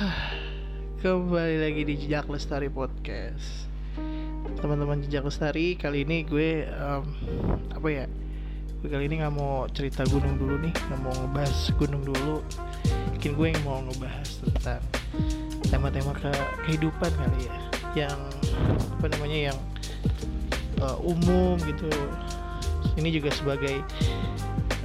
Kembali 1.04 1.60
lagi 1.60 1.84
di 1.84 1.92
Jejak 1.92 2.24
Lestari 2.32 2.72
Podcast. 2.72 3.68
Teman-teman 4.56 5.04
Jejak 5.04 5.28
Lestari 5.28 5.76
Kali 5.76 6.08
ini 6.08 6.24
gue 6.24 6.64
um, 6.72 7.04
Apa 7.68 7.88
ya 7.92 8.04
Gue 8.80 8.88
kali 8.88 9.12
ini 9.12 9.20
gak 9.20 9.34
mau 9.36 9.68
cerita 9.68 10.08
gunung 10.08 10.40
dulu 10.40 10.56
nih 10.56 10.72
Gak 10.72 11.00
mau 11.04 11.12
ngebahas 11.12 11.58
gunung 11.76 12.00
dulu. 12.00 12.40
Mungkin 13.12 13.30
gue 13.36 13.46
yang 13.52 13.62
mau 13.68 13.84
ngebahas 13.84 14.28
tentang 14.40 14.80
Tema-tema 15.68 16.16
ke 16.16 16.32
kehidupan 16.64 17.12
kali 17.12 17.40
ya. 17.44 17.56
Yang 18.08 18.18
Apa 18.96 19.06
namanya 19.12 19.52
yang 19.52 19.58
uh, 20.80 20.96
Umum 21.04 21.60
gitu. 21.68 21.92
Ini 22.96 23.20
juga 23.20 23.36
sebagai 23.36 23.84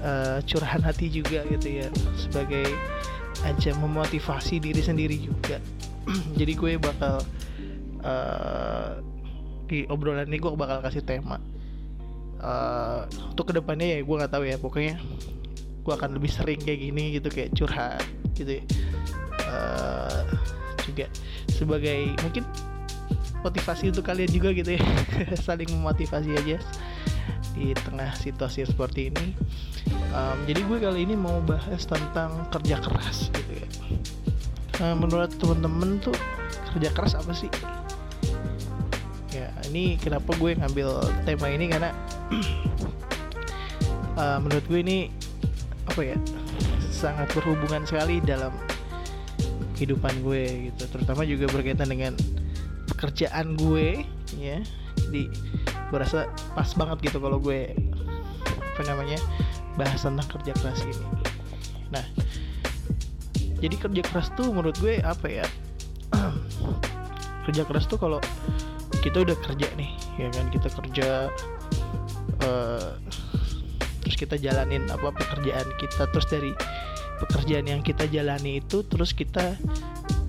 uh, 0.03 0.43
Curahan 0.43 0.83
hati 0.83 1.07
juga 1.07 1.47
gitu 1.47 1.67
ya. 1.71 1.87
Sebagai 2.19 2.67
aja 3.43 3.71
memotivasi 3.75 4.61
diri 4.61 4.79
sendiri 4.79 5.17
juga. 5.19 5.59
Jadi 6.39 6.53
gue 6.55 6.71
bakal 6.79 7.19
uh, 8.05 9.01
di 9.65 9.83
obrolan 9.89 10.29
ini 10.29 10.37
gue 10.37 10.51
bakal 10.53 10.79
kasih 10.85 11.03
tema. 11.03 11.41
Uh, 12.39 13.07
untuk 13.31 13.49
ke 13.49 13.53
depannya 13.57 13.97
ya 13.97 13.99
gue 14.05 14.15
nggak 14.15 14.31
tahu 14.31 14.43
ya 14.45 14.59
pokoknya 14.61 15.01
gue 15.81 15.93
akan 15.95 16.19
lebih 16.19 16.29
sering 16.29 16.59
kayak 16.61 16.83
gini 16.83 17.17
gitu 17.17 17.27
kayak 17.31 17.55
curhat 17.57 18.03
gitu 18.37 18.61
ya. 18.61 18.63
uh, 19.49 20.23
juga 20.85 21.09
sebagai 21.49 22.13
mungkin 22.21 22.43
motivasi 23.41 23.89
untuk 23.89 24.05
kalian 24.05 24.29
juga 24.29 24.53
gitu 24.53 24.77
ya. 24.77 24.83
Saling 25.45 25.69
memotivasi 25.73 26.31
aja 26.37 26.57
di 27.55 27.71
tengah 27.71 28.11
situasi 28.19 28.67
seperti 28.67 29.09
ini 29.15 29.31
um, 30.15 30.37
jadi 30.47 30.61
gue 30.63 30.77
kali 30.79 30.99
ini 31.03 31.15
mau 31.19 31.43
bahas 31.43 31.83
tentang 31.83 32.47
kerja 32.49 32.79
keras 32.79 33.29
gitu 33.35 33.51
ya. 33.59 33.67
Uh, 34.79 34.95
menurut 34.95 35.31
temen-temen 35.35 35.99
tuh 35.99 36.15
kerja 36.75 36.89
keras 36.95 37.13
apa 37.19 37.31
sih? 37.35 37.51
Ya 39.35 39.51
ini 39.67 39.99
kenapa 39.99 40.31
gue 40.39 40.55
ngambil 40.55 41.03
tema 41.27 41.51
ini? 41.51 41.67
Karena 41.67 41.91
uh, 44.19 44.39
menurut 44.39 44.65
gue 44.67 44.79
ini 44.79 44.97
apa 45.85 46.01
ya 46.01 46.17
sangat 46.91 47.29
berhubungan 47.35 47.83
sekali 47.83 48.23
dalam 48.23 48.55
kehidupan 49.75 50.23
gue 50.23 50.71
gitu. 50.71 50.83
Terutama 50.91 51.27
juga 51.27 51.51
berkaitan 51.51 51.91
dengan 51.91 52.15
pekerjaan 52.95 53.59
gue 53.59 54.07
ya. 54.39 54.63
Di 55.11 55.27
gue 55.85 55.97
rasa 56.01 56.27
pas 56.55 56.67
banget 56.75 57.11
gitu 57.11 57.19
kalau 57.21 57.37
gue 57.39 57.71
apa 58.75 58.81
namanya 58.91 59.15
bahas 59.75 60.03
tentang 60.03 60.27
kerja 60.27 60.51
keras 60.57 60.81
ini. 60.83 61.07
Nah 61.91 62.05
jadi 63.59 63.75
kerja 63.79 64.01
keras 64.03 64.27
tuh 64.35 64.51
menurut 64.51 64.75
gue 64.79 64.99
apa 65.01 65.27
ya? 65.27 65.45
Kerja 67.45 67.61
keras 67.61 67.85
tuh 67.85 68.01
kalau 68.01 68.17
kita 69.05 69.21
udah 69.21 69.37
kerja 69.37 69.69
nih 69.77 69.91
ya 70.17 70.27
kan? 70.33 70.49
Kita 70.49 70.67
kerja 70.69 71.29
uh, 72.41 72.89
terus 74.05 74.15
kita 74.17 74.35
jalanin 74.37 74.85
apa 74.89 75.13
pekerjaan 75.13 75.65
kita 75.81 76.09
terus 76.09 76.27
dari 76.29 76.51
pekerjaan 77.21 77.65
yang 77.65 77.81
kita 77.81 78.05
jalani 78.11 78.61
itu 78.61 78.85
terus 78.85 79.15
kita 79.15 79.57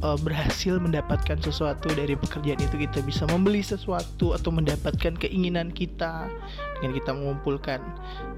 uh, 0.04 0.18
berhasil 0.20 0.76
mendapatkan 0.76 1.38
sesuatu 1.40 1.88
dari 1.94 2.18
pekerjaan 2.18 2.60
itu 2.60 2.76
kita 2.76 3.00
bisa 3.04 3.24
membeli 3.30 3.64
sesuatu 3.64 4.36
atau 4.36 4.50
mendapatkan 4.52 5.16
keinginan 5.16 5.72
kita 5.72 6.28
dengan 6.80 6.92
kita 6.96 7.10
mengumpulkan 7.16 7.80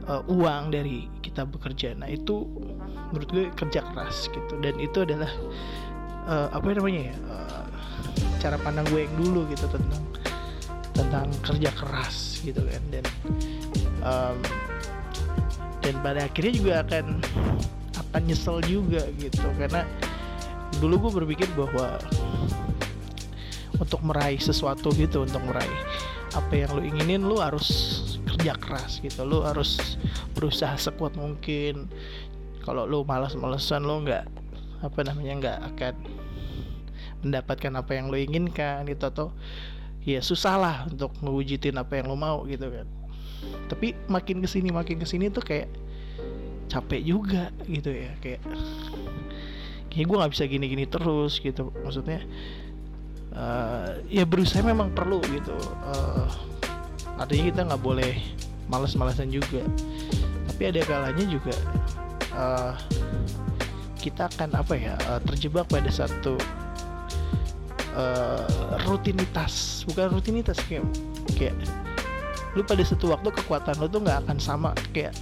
uh, 0.07 0.23
uang 0.31 0.71
dari 0.71 1.11
kita 1.25 1.43
bekerja. 1.49 1.95
Nah 1.99 2.07
itu 2.11 2.47
menurut 3.11 3.29
gue 3.33 3.45
kerja 3.55 3.83
keras 3.83 4.31
gitu. 4.31 4.55
Dan 4.63 4.79
itu 4.79 5.03
adalah 5.03 5.31
uh, 6.29 6.49
apa 6.55 6.67
namanya 6.75 7.11
ya 7.11 7.17
uh, 7.27 7.65
cara 8.39 8.57
pandang 8.63 8.87
gue 8.95 9.07
yang 9.07 9.15
dulu 9.19 9.49
gitu 9.51 9.67
tentang 9.71 10.03
tentang 10.95 11.27
kerja 11.43 11.71
keras 11.75 12.43
gitu 12.47 12.63
kan. 12.63 12.83
Dan 12.91 13.05
um, 14.07 14.37
dan 15.83 15.95
pada 16.05 16.27
akhirnya 16.27 16.53
juga 16.53 16.73
akan 16.87 17.05
akan 18.09 18.23
nyesel 18.29 18.63
juga 18.67 19.03
gitu. 19.19 19.47
Karena 19.59 19.83
dulu 20.79 21.09
gue 21.09 21.13
berpikir 21.23 21.49
bahwa 21.59 21.99
untuk 23.79 24.03
meraih 24.03 24.39
sesuatu 24.43 24.91
gitu 24.95 25.23
untuk 25.23 25.43
meraih 25.47 25.79
apa 26.35 26.53
yang 26.55 26.71
lo 26.77 26.83
inginin 26.83 27.25
lo 27.25 27.41
harus 27.41 27.69
kerja 28.27 28.55
keras 28.59 29.01
gitu. 29.01 29.25
Lo 29.25 29.47
harus 29.47 29.99
berusaha 30.35 30.77
sekuat 30.77 31.17
mungkin. 31.17 31.89
Kalau 32.63 32.85
lo 32.85 33.03
malas-malesan 33.07 33.87
lo 33.87 34.03
nggak 34.05 34.25
apa 34.85 35.01
namanya 35.03 35.33
nggak 35.43 35.59
akan 35.75 35.95
mendapatkan 37.27 37.73
apa 37.75 37.91
yang 37.99 38.07
lo 38.13 38.17
inginkan 38.19 38.87
gitu 38.87 39.11
atau 39.11 39.27
ya 40.07 40.23
susah 40.23 40.55
lah 40.55 40.77
untuk 40.87 41.11
mewujudin 41.19 41.75
apa 41.81 41.99
yang 41.99 42.13
lo 42.13 42.17
mau 42.19 42.45
gitu 42.47 42.69
kan. 42.69 42.87
Tapi 43.71 43.95
makin 44.11 44.43
ke 44.45 44.49
sini 44.51 44.69
makin 44.75 45.01
ke 45.01 45.07
sini 45.09 45.31
tuh 45.33 45.43
kayak 45.43 45.71
capek 46.69 47.01
juga 47.01 47.49
gitu 47.65 47.89
ya 47.89 48.13
kayak 48.21 48.45
kayak 49.89 50.07
gue 50.09 50.17
nggak 50.17 50.33
bisa 50.33 50.45
gini-gini 50.47 50.85
terus 50.85 51.41
gitu. 51.41 51.73
Maksudnya 51.85 52.23
uh, 53.35 53.99
ya 54.09 54.25
berusaha 54.29 54.65
memang 54.65 54.93
perlu 54.93 55.21
gitu. 55.33 55.57
Uh, 55.85 56.29
artinya 57.19 57.45
kita 57.51 57.61
nggak 57.69 57.83
boleh 57.83 58.13
malas-malasan 58.69 59.33
juga. 59.33 59.65
Tapi 60.53 60.63
ada 60.75 60.81
kalanya 60.85 61.25
juga 61.27 61.55
uh, 62.35 62.75
kita 63.99 64.31
akan 64.31 64.55
apa 64.55 64.75
ya 64.79 64.95
terjebak 65.27 65.67
pada 65.67 65.91
satu 65.91 66.39
uh, 67.99 68.79
rutinitas. 68.87 69.83
Bukan 69.89 70.15
rutinitas 70.15 70.59
kayak 70.67 70.87
kayak 71.35 71.57
lu 72.57 72.65
pada 72.65 72.81
satu 72.83 73.13
waktu 73.13 73.29
kekuatan 73.43 73.77
lu 73.79 73.87
tuh 73.87 74.01
nggak 74.03 74.25
akan 74.25 74.39
sama 74.41 74.71
kayak 74.91 75.13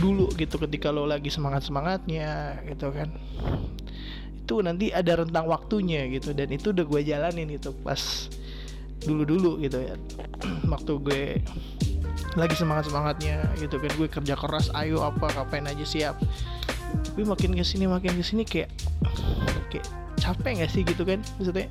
dulu 0.00 0.28
gitu 0.36 0.60
ketika 0.60 0.92
lo 0.92 1.08
lagi 1.08 1.32
semangat 1.32 1.64
semangatnya 1.64 2.60
gitu 2.68 2.92
kan. 2.92 3.08
Itu 4.46 4.62
nanti 4.62 4.94
ada 4.94 5.24
rentang 5.24 5.50
waktunya 5.50 6.06
gitu 6.12 6.36
dan 6.36 6.52
itu 6.52 6.70
udah 6.70 6.84
gue 6.86 7.00
jalanin 7.02 7.48
itu 7.50 7.72
pas 7.82 8.30
dulu 9.02 9.22
dulu 9.24 9.50
gitu 9.60 9.80
ya. 9.82 9.94
Waktu 10.72 10.92
gue 11.02 11.22
lagi 12.36 12.54
semangat 12.54 12.92
semangatnya 12.92 13.48
gitu 13.56 13.80
kan 13.80 13.90
gue 13.96 14.08
kerja 14.12 14.34
keras 14.36 14.68
ayo 14.76 15.02
apa 15.02 15.32
ngapain 15.34 15.66
aja 15.66 15.84
siap. 15.84 16.16
Tapi 17.12 17.22
makin 17.26 17.56
ke 17.56 17.64
sini 17.64 17.88
makin 17.88 18.14
ke 18.16 18.24
sini 18.24 18.44
kayak 18.44 18.70
kayak 19.72 19.86
capek 20.20 20.64
gak 20.64 20.70
sih 20.70 20.82
gitu 20.84 21.02
kan? 21.02 21.24
Maksudnya 21.40 21.68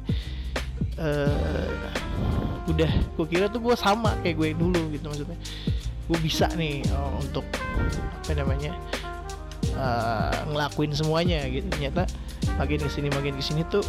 uh, 0.99 1.71
udah 2.65 2.91
gue 3.13 3.25
kira 3.29 3.45
tuh 3.47 3.61
gue 3.61 3.75
sama 3.77 4.17
kayak 4.25 4.35
gue 4.41 4.49
dulu 4.57 4.89
gitu 4.89 5.05
maksudnya 5.05 5.37
gue 6.05 6.19
bisa 6.21 6.45
nih 6.53 6.85
oh, 6.93 7.17
untuk 7.17 7.45
apa 8.21 8.31
namanya 8.37 8.77
uh, 9.77 10.33
ngelakuin 10.53 10.93
semuanya 10.93 11.45
gitu. 11.49 11.65
Ternyata 11.73 12.05
makin 12.61 12.79
ke 12.85 12.89
sini 12.89 13.07
makin 13.09 13.33
ke 13.37 13.43
sini 13.43 13.61
tuh 13.67 13.83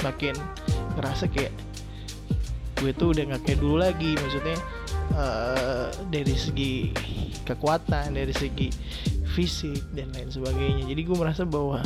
makin 0.00 0.32
ngerasa 0.96 1.28
kayak 1.28 1.52
gue 2.80 2.90
tuh 2.96 3.14
udah 3.14 3.24
nggak 3.32 3.42
kayak 3.44 3.58
dulu 3.60 3.76
lagi. 3.84 4.16
Maksudnya 4.16 4.56
uh, 5.16 5.88
dari 6.08 6.34
segi 6.36 6.74
kekuatan 7.44 8.16
dari 8.16 8.32
segi 8.32 8.68
fisik 9.32 9.92
dan 9.92 10.12
lain 10.16 10.32
sebagainya. 10.32 10.88
Jadi 10.88 11.00
gue 11.04 11.16
merasa 11.16 11.44
bahwa 11.44 11.80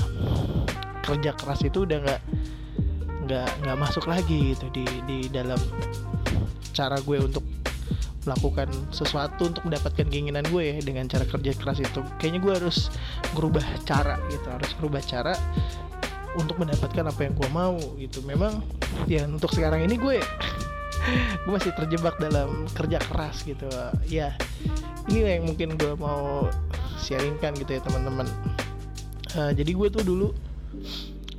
kerja 1.06 1.34
keras 1.38 1.62
itu 1.62 1.87
udah 1.87 1.99
nggak 2.03 2.22
nggak 3.26 3.50
nggak 3.66 3.78
masuk 3.78 4.06
lagi 4.06 4.55
gitu 4.55 4.71
di 4.71 4.87
di 5.06 5.19
dalam 5.31 5.59
cara 6.71 6.99
gue 7.03 7.19
untuk 7.19 7.43
melakukan 8.26 8.69
sesuatu 8.91 9.48
untuk 9.48 9.62
mendapatkan 9.64 10.06
keinginan 10.10 10.44
gue 10.50 10.75
ya 10.75 10.76
dengan 10.82 11.06
cara 11.06 11.25
kerja 11.25 11.54
keras 11.54 11.78
itu. 11.81 12.03
Kayaknya 12.19 12.41
gue 12.42 12.53
harus 12.62 12.78
merubah 13.32 13.64
cara 13.87 14.19
gitu 14.28 14.47
harus 14.50 14.70
merubah 14.82 15.03
cara 15.06 15.34
untuk 16.37 16.60
mendapatkan 16.60 17.06
apa 17.06 17.20
yang 17.23 17.34
gue 17.38 17.49
mau 17.55 17.78
gitu. 17.96 18.20
Memang 18.26 18.61
ya 19.06 19.25
untuk 19.25 19.55
sekarang 19.55 19.87
ini 19.87 19.96
gue 19.96 20.19
gue 21.46 21.52
masih 21.52 21.73
terjebak 21.78 22.19
dalam 22.19 22.67
kerja 22.75 22.99
keras 23.00 23.46
gitu. 23.46 23.70
Ya 24.11 24.34
ini 25.06 25.22
yang 25.22 25.46
mungkin 25.46 25.79
gue 25.79 25.94
mau 25.94 26.50
sharingkan 27.00 27.55
gitu 27.56 27.79
ya 27.79 27.81
teman-teman. 27.87 28.26
Uh, 29.37 29.52
jadi 29.55 29.70
gue 29.70 29.88
tuh 29.93 30.02
dulu 30.02 30.29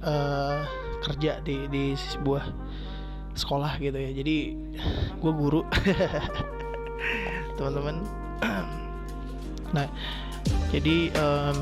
uh, 0.06 0.64
kerja 1.04 1.44
di 1.44 1.68
di 1.68 1.84
sebuah 1.94 2.48
sekolah 3.38 3.78
gitu 3.78 3.98
ya. 3.98 4.12
Jadi 4.16 4.38
gue 5.18 5.32
guru 5.34 5.62
teman-teman. 7.58 7.98
Nah 9.76 9.84
jadi 10.72 11.12
um, 11.20 11.58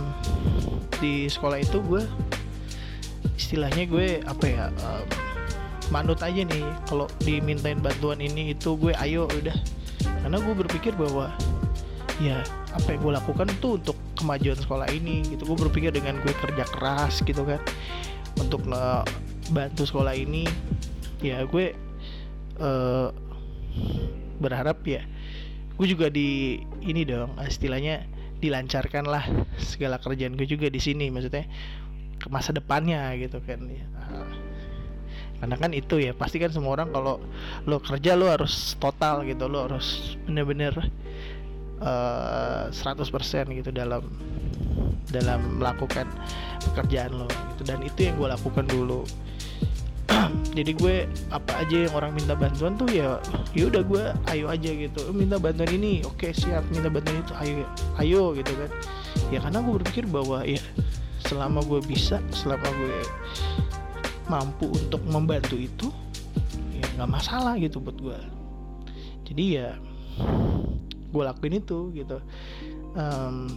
di 1.01 1.25
sekolah 1.25 1.61
itu 1.61 1.81
gue 1.81 2.05
istilahnya 3.33 3.89
gue 3.89 4.21
apa 4.25 4.45
ya 4.45 4.65
um, 4.85 5.05
manut 5.93 6.17
aja 6.21 6.41
nih 6.41 6.65
kalau 6.89 7.05
dimintain 7.21 7.77
bantuan 7.77 8.17
ini 8.21 8.53
itu 8.53 8.77
gue 8.77 8.93
ayo 9.01 9.29
udah. 9.29 9.57
Karena 10.25 10.37
gue 10.41 10.53
berpikir 10.53 10.93
bahwa 10.97 11.29
ya 12.17 12.41
apa 12.73 12.95
yang 12.95 13.01
gue 13.05 13.13
lakukan 13.13 13.47
tuh 13.61 13.77
untuk 13.77 13.97
kemajuan 14.17 14.57
sekolah 14.57 14.89
ini 14.89 15.21
gitu. 15.29 15.45
Gue 15.45 15.57
berpikir 15.69 15.93
dengan 15.93 16.17
gue 16.21 16.33
kerja 16.33 16.65
keras 16.65 17.21
gitu 17.21 17.45
kan. 17.45 17.61
Untuk 18.41 18.65
bantu 19.53 19.85
sekolah 19.85 20.17
ini 20.17 20.49
ya 21.21 21.45
gue 21.45 21.73
uh, 22.59 23.09
berharap 24.41 24.81
ya 24.83 25.05
gue 25.75 25.87
juga 25.91 26.07
di 26.07 26.61
ini 26.83 27.03
dong 27.03 27.35
istilahnya 27.43 28.07
dilancarkan 28.39 29.05
lah 29.07 29.23
segala 29.59 29.99
kerjaan 29.99 30.35
gue 30.39 30.47
juga 30.47 30.67
di 30.71 30.79
sini 30.79 31.11
maksudnya 31.11 31.47
ke 32.19 32.27
masa 32.31 32.55
depannya 32.55 33.11
gitu 33.19 33.43
kan 33.43 33.59
ya. 33.67 33.85
Karena 35.35 35.55
kan 35.59 35.71
itu 35.75 35.99
ya 35.99 36.15
pasti 36.15 36.39
kan 36.39 36.49
semua 36.49 36.79
orang 36.79 36.95
kalau 36.95 37.19
lo 37.67 37.77
kerja 37.83 38.15
lo 38.15 38.31
harus 38.31 38.79
total 38.79 39.27
gitu 39.27 39.51
lo 39.51 39.67
harus 39.67 40.15
bener-bener 40.23 40.73
uh, 41.83 42.71
eh, 42.71 43.45
100% 43.51 43.59
gitu 43.59 43.69
dalam 43.75 44.03
dalam 45.11 45.59
melakukan 45.59 46.07
pekerjaan 46.71 47.13
lo 47.13 47.27
gitu. 47.27 47.61
Dan 47.67 47.83
itu 47.83 48.09
yang 48.09 48.15
gue 48.15 48.29
lakukan 48.31 48.65
dulu 48.65 49.03
jadi 50.55 50.71
gue 50.71 50.95
apa 51.35 51.51
aja 51.67 51.87
yang 51.87 51.93
orang 51.93 52.15
minta 52.15 52.31
bantuan 52.31 52.79
tuh 52.79 52.87
ya 52.87 53.19
ya 53.51 53.67
udah 53.67 53.83
gue 53.83 54.03
ayo 54.31 54.45
aja 54.47 54.69
gitu. 54.71 55.11
Minta 55.11 55.35
bantuan 55.35 55.67
ini 55.75 55.99
oke 56.07 56.31
siap. 56.31 56.63
Minta 56.71 56.87
bantuan 56.87 57.19
itu 57.19 57.33
ayo 57.43 57.67
ayo 57.99 58.23
gitu 58.39 58.51
kan. 58.55 58.71
Ya 59.35 59.43
karena 59.43 59.59
gue 59.59 59.73
berpikir 59.83 60.07
bahwa 60.07 60.47
ya 60.47 60.61
selama 61.27 61.59
gue 61.67 61.83
bisa 61.83 62.23
selama 62.31 62.63
gue 62.63 62.97
mampu 64.31 64.71
untuk 64.71 65.03
membantu 65.05 65.59
itu 65.59 65.91
ya 66.71 66.85
nggak 66.95 67.09
masalah 67.11 67.59
gitu 67.59 67.83
buat 67.83 67.99
gue. 67.99 68.19
Jadi 69.27 69.43
ya 69.59 69.75
gue 71.11 71.23
lakuin 71.23 71.59
itu 71.59 71.91
gitu. 71.91 72.23
Um, 72.95 73.51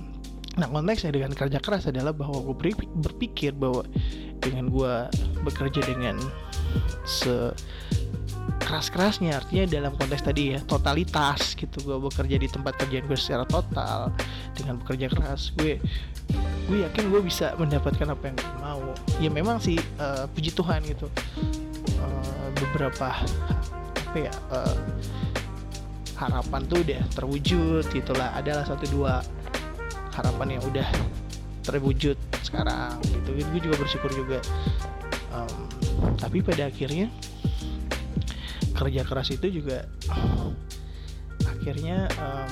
nah 0.59 0.67
konteksnya 0.67 1.15
dengan 1.15 1.31
kerja 1.31 1.63
keras 1.63 1.87
adalah 1.87 2.11
bahwa 2.11 2.43
gue 2.43 2.75
berpikir 2.99 3.55
bahwa 3.55 3.87
dengan 4.43 4.67
gue 4.67 4.95
bekerja 5.47 5.87
dengan 5.87 6.19
se 7.05 7.53
keras-kerasnya 8.59 9.41
artinya 9.41 9.65
dalam 9.65 9.93
konteks 9.97 10.29
tadi 10.29 10.53
ya 10.53 10.61
totalitas 10.61 11.57
gitu. 11.57 11.81
Gue 11.81 11.97
bekerja 12.05 12.37
di 12.37 12.49
tempat 12.53 12.77
kerjaan 12.77 13.09
gue 13.09 13.17
secara 13.17 13.49
total 13.49 14.13
dengan 14.53 14.77
bekerja 14.85 15.09
keras. 15.09 15.57
Gue 15.57 15.81
gue 16.69 16.85
yakin 16.85 17.09
gue 17.09 17.23
bisa 17.25 17.57
mendapatkan 17.57 18.13
apa 18.13 18.23
yang 18.29 18.37
gue 18.37 18.55
mau. 18.61 18.85
Ya 19.25 19.31
memang 19.33 19.57
sih 19.57 19.81
uh, 19.97 20.29
puji 20.37 20.53
Tuhan 20.53 20.85
gitu. 20.85 21.09
Uh, 21.97 22.49
beberapa 22.61 23.17
apa 24.09 24.17
ya 24.21 24.33
uh, 24.53 24.77
harapan 26.21 26.61
tuh 26.69 26.85
udah 26.85 27.03
terwujud 27.17 27.85
gitulah. 27.89 28.37
Adalah 28.37 28.69
satu 28.69 28.85
dua 28.93 29.25
harapan 30.13 30.61
yang 30.61 30.63
udah 30.69 30.89
terwujud 31.65 32.21
sekarang 32.45 33.01
gitu. 33.17 33.33
Gue 33.49 33.61
juga 33.65 33.77
bersyukur 33.81 34.13
juga 34.13 34.45
um, 35.45 35.69
tapi 36.19 36.43
pada 36.43 36.71
akhirnya 36.71 37.13
kerja 38.79 39.03
keras 39.03 39.35
itu 39.35 39.63
juga 39.63 39.87
akhirnya 41.47 42.07
um, 42.23 42.51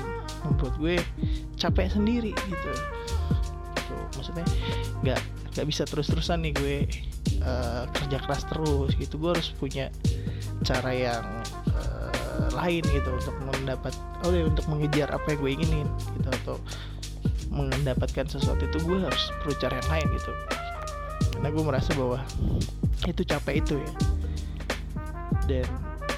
membuat 0.50 0.74
gue 0.78 0.96
capek 1.56 1.88
sendiri 1.90 2.32
gitu. 2.34 2.70
Maksudnya 4.18 4.46
nggak 5.06 5.20
nggak 5.56 5.66
bisa 5.66 5.82
terus-terusan 5.86 6.42
nih 6.42 6.52
gue 6.52 6.76
uh, 7.46 7.86
kerja 7.94 8.18
keras 8.22 8.42
terus 8.50 8.90
gitu. 8.98 9.14
Gue 9.16 9.38
harus 9.38 9.54
punya 9.54 9.88
cara 10.66 10.90
yang 10.90 11.24
uh, 11.78 12.48
lain 12.58 12.82
gitu 12.90 13.08
untuk 13.12 13.36
mendapat 13.46 13.94
oh 14.26 14.32
ya 14.34 14.44
untuk 14.48 14.66
mengejar 14.66 15.08
apa 15.14 15.26
yang 15.30 15.38
gue 15.38 15.50
inginin 15.54 15.88
gitu 16.18 16.28
atau 16.42 16.56
mendapatkan 17.52 18.26
sesuatu 18.26 18.66
itu 18.66 18.78
gue 18.82 18.98
harus 19.00 19.32
perlu 19.40 19.54
cara 19.62 19.78
yang 19.78 19.88
lain 19.88 20.06
gitu 20.18 20.32
karena 21.36 21.48
gue 21.52 21.64
merasa 21.64 21.90
bahwa 21.92 22.18
itu 23.04 23.22
capek 23.22 23.60
itu 23.60 23.74
ya. 23.76 23.92
Dan 25.46 25.68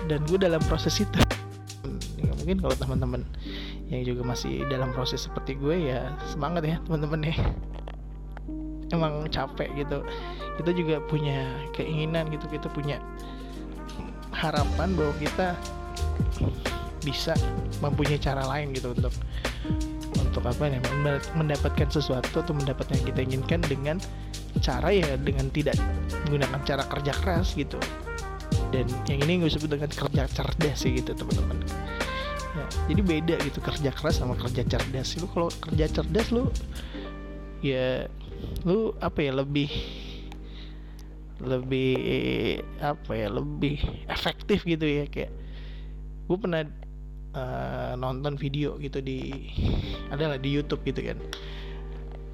dan 0.06 0.20
gue 0.30 0.38
dalam 0.38 0.62
proses 0.70 1.02
itu 1.02 1.18
ya, 2.16 2.32
mungkin 2.38 2.62
kalau 2.62 2.74
teman-teman 2.78 3.26
yang 3.90 4.06
juga 4.06 4.22
masih 4.24 4.62
dalam 4.70 4.94
proses 4.94 5.26
seperti 5.26 5.58
gue 5.58 5.90
ya 5.90 6.14
semangat 6.30 6.62
ya 6.64 6.76
teman-teman 6.86 7.34
ya. 7.34 7.36
Emang 8.94 9.26
capek 9.28 9.68
gitu. 9.76 10.00
Kita 10.62 10.70
juga 10.72 11.02
punya 11.04 11.44
keinginan 11.74 12.30
gitu 12.30 12.46
kita 12.46 12.70
punya 12.70 13.02
harapan 14.32 14.94
bahwa 14.94 15.14
kita 15.18 15.58
bisa 17.02 17.34
mempunyai 17.82 18.18
cara 18.18 18.46
lain 18.46 18.70
gitu 18.74 18.94
untuk 18.94 19.14
untuk 20.18 20.44
apa 20.44 20.70
nih 20.70 20.80
mendapatkan 21.34 21.88
sesuatu 21.90 22.42
atau 22.42 22.54
mendapatkan 22.54 22.94
yang 23.02 23.08
kita 23.10 23.20
inginkan 23.26 23.60
dengan 23.66 23.96
cara 24.58 24.90
ya 24.90 25.16
dengan 25.20 25.48
tidak 25.52 25.76
menggunakan 26.26 26.60
cara 26.64 26.82
kerja 26.86 27.12
keras 27.14 27.54
gitu. 27.54 27.78
Dan 28.68 28.84
yang 29.08 29.24
ini 29.24 29.44
gue 29.44 29.50
sebut 29.52 29.70
dengan 29.72 29.88
kerja 29.88 30.28
cerdas 30.28 30.76
sih 30.76 30.92
gitu 30.92 31.16
teman-teman. 31.16 31.56
Ya, 32.56 32.64
jadi 32.90 33.00
beda 33.04 33.34
gitu 33.44 33.58
kerja 33.64 33.90
keras 33.92 34.20
sama 34.20 34.36
kerja 34.36 34.64
cerdas. 34.64 35.16
Lu 35.20 35.26
kalau 35.30 35.48
kerja 35.52 35.86
cerdas 35.88 36.28
lu 36.32 36.48
ya 37.64 38.06
lu 38.62 38.94
apa 39.02 39.18
ya 39.18 39.32
lebih 39.34 39.70
lebih 41.38 41.94
apa 42.82 43.12
ya 43.14 43.28
lebih 43.30 43.78
efektif 44.10 44.66
gitu 44.66 44.82
ya 44.82 45.06
kayak 45.06 45.30
gue 46.26 46.38
pernah 46.38 46.66
uh, 47.34 47.94
nonton 47.94 48.34
video 48.34 48.74
gitu 48.82 48.98
di 48.98 49.48
adalah 50.10 50.36
di 50.36 50.50
YouTube 50.50 50.82
gitu 50.82 51.00
kan 51.02 51.18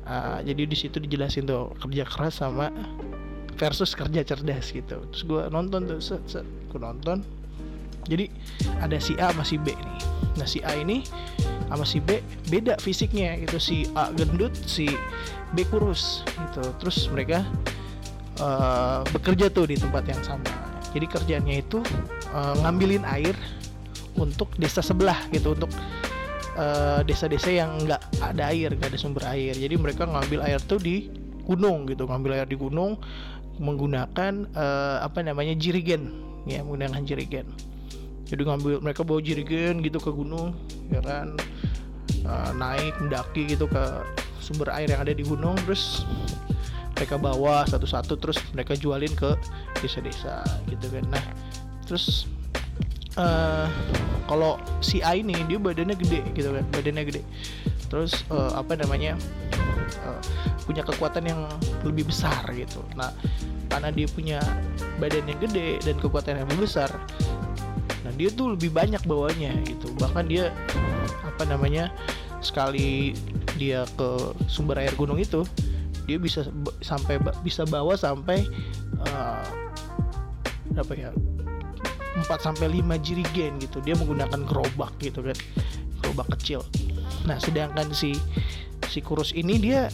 uh, 0.06 0.38
jadi 0.44 0.62
di 0.68 0.76
situ 0.76 1.00
dijelasin 1.00 1.44
tuh 1.48 1.72
kerja 1.80 2.04
keras 2.06 2.40
sama 2.40 2.70
versus 3.54 3.94
kerja 3.94 4.26
cerdas 4.26 4.70
gitu. 4.74 5.02
Terus 5.12 5.22
gue 5.24 5.42
nonton 5.50 5.86
tuh 5.86 6.00
set 6.02 6.22
set 6.26 6.46
gue 6.70 6.80
nonton. 6.80 7.22
Jadi 8.04 8.28
ada 8.84 9.00
si 9.00 9.16
A 9.16 9.32
sama 9.32 9.44
si 9.46 9.56
B 9.56 9.72
nih. 9.72 9.98
Nah 10.36 10.46
si 10.48 10.60
A 10.60 10.76
ini 10.76 11.06
sama 11.70 11.86
si 11.88 11.98
B 12.04 12.20
beda 12.52 12.76
fisiknya 12.82 13.40
gitu. 13.40 13.56
Si 13.56 13.76
A 13.96 14.12
gendut 14.12 14.52
si 14.68 14.90
B 15.56 15.64
kurus 15.68 16.26
gitu. 16.28 16.62
Terus 16.82 17.08
mereka 17.08 17.46
uh, 18.42 19.00
bekerja 19.14 19.48
tuh 19.48 19.70
di 19.70 19.80
tempat 19.80 20.04
yang 20.04 20.20
sama. 20.20 20.50
Jadi 20.92 21.06
kerjanya 21.10 21.54
itu 21.58 21.82
uh, 22.30 22.54
ngambilin 22.62 23.02
air 23.08 23.34
untuk 24.14 24.52
desa 24.60 24.78
sebelah 24.78 25.18
gitu 25.34 25.58
untuk 25.58 25.70
desa-desa 27.04 27.50
uh, 27.50 27.56
yang 27.64 27.70
nggak 27.82 28.02
ada 28.22 28.54
air 28.54 28.70
nggak 28.74 28.94
ada 28.94 28.98
sumber 28.98 29.26
air. 29.30 29.54
Jadi 29.54 29.74
mereka 29.74 30.06
ngambil 30.06 30.40
air 30.46 30.60
tuh 30.62 30.78
di 30.78 31.10
gunung 31.44 31.84
gitu 31.90 32.08
ngambil 32.08 32.40
air 32.40 32.48
di 32.48 32.56
gunung 32.56 32.96
menggunakan 33.58 34.50
uh, 34.54 34.98
apa 35.02 35.22
namanya 35.22 35.54
jirigen. 35.58 36.14
Ya 36.46 36.62
menggunakan 36.62 37.02
jirigen. 37.02 37.46
Jadi 38.24 38.40
ngambil 38.40 38.80
mereka 38.80 39.02
bawa 39.04 39.20
jirigen 39.20 39.82
gitu 39.82 39.98
ke 39.98 40.10
gunung 40.10 40.54
ya 40.90 41.02
kan. 41.02 41.36
Uh, 42.24 42.50
naik 42.56 42.96
mendaki 43.04 43.52
gitu 43.52 43.68
ke 43.68 43.84
sumber 44.40 44.72
air 44.72 44.88
yang 44.88 45.04
ada 45.04 45.12
di 45.12 45.24
gunung 45.24 45.56
terus 45.68 46.08
mereka 46.96 47.20
bawa 47.20 47.68
satu-satu 47.68 48.16
terus 48.16 48.38
mereka 48.56 48.72
jualin 48.78 49.12
ke 49.12 49.36
desa-desa 49.82 50.40
gitu 50.70 50.86
kan. 50.88 51.04
Nah 51.12 51.24
terus 51.84 52.24
uh, 53.16 53.66
kalau 54.24 54.56
si 54.80 55.04
A 55.04 55.18
ini 55.18 55.36
dia 55.46 55.60
badannya 55.60 55.96
gede 55.98 56.20
gitu 56.32 56.54
kan 56.54 56.64
badannya 56.72 57.04
gede. 57.04 57.22
Terus 57.92 58.24
uh, 58.32 58.56
apa 58.58 58.74
namanya 58.78 59.14
uh, 60.06 60.20
punya 60.64 60.82
kekuatan 60.82 61.28
yang 61.28 61.40
lebih 61.84 62.08
besar 62.08 62.42
gitu. 62.56 62.80
Nah 62.96 63.12
karena 63.68 63.90
dia 63.90 64.06
punya 64.06 64.38
badan 65.02 65.26
yang 65.26 65.40
gede 65.42 65.82
dan 65.82 65.96
kekuatan 65.98 66.38
yang 66.38 66.46
lebih 66.46 66.70
besar 66.70 66.90
nah 68.04 68.12
dia 68.20 68.28
tuh 68.28 68.52
lebih 68.52 68.68
banyak 68.68 69.00
bawanya 69.08 69.56
gitu. 69.64 69.88
Bahkan 69.96 70.28
dia 70.28 70.52
apa 71.24 71.48
namanya 71.48 71.88
sekali 72.44 73.16
dia 73.56 73.88
ke 73.96 74.36
sumber 74.46 74.76
air 74.76 74.92
gunung 74.94 75.16
itu 75.16 75.42
dia 76.04 76.20
bisa 76.20 76.44
sampai 76.84 77.16
bisa 77.40 77.64
bawa 77.64 77.96
sampai 77.96 78.44
uh, 79.08 79.44
apa 80.76 80.92
ya 80.92 81.10
4 82.14 82.26
sampai 82.38 82.80
5 82.80 82.94
jirigen 83.02 83.58
gitu. 83.58 83.82
Dia 83.82 83.98
menggunakan 83.98 84.40
gerobak 84.46 84.94
gitu 85.02 85.20
kan. 85.22 85.36
Gerobak 86.02 86.30
kecil. 86.38 86.62
Nah 87.26 87.40
sedangkan 87.42 87.90
si 87.90 88.14
si 88.86 89.02
kurus 89.02 89.34
ini 89.34 89.58
dia 89.58 89.90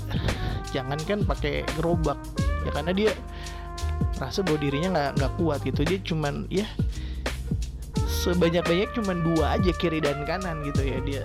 jangankan 0.77 1.25
pakai 1.25 1.65
gerobak. 1.81 2.21
Ya 2.69 2.71
karena 2.77 2.93
dia 2.93 3.11
rasa 4.21 4.45
bahwa 4.45 4.61
dirinya 4.61 4.89
nggak 4.93 5.11
nggak 5.17 5.33
kuat 5.41 5.61
gitu. 5.65 5.81
Dia 5.89 5.99
cuman 6.05 6.45
ya 6.53 6.69
sebanyak 8.21 8.65
banyak 8.69 8.91
cuman 8.93 9.17
dua 9.25 9.57
aja 9.57 9.73
kiri 9.81 10.05
dan 10.05 10.29
kanan 10.29 10.61
gitu 10.69 10.85
ya 10.85 10.99
dia 11.01 11.25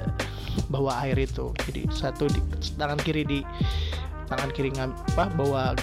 bawa 0.71 1.03
air 1.03 1.19
itu. 1.19 1.51
Jadi 1.67 1.91
satu 1.91 2.31
di 2.31 2.39
tangan 2.79 2.99
kiri 3.03 3.27
di 3.27 3.39
tangan 4.31 4.49
kiri 4.55 4.71
apa 4.79 5.27
bawa 5.35 5.75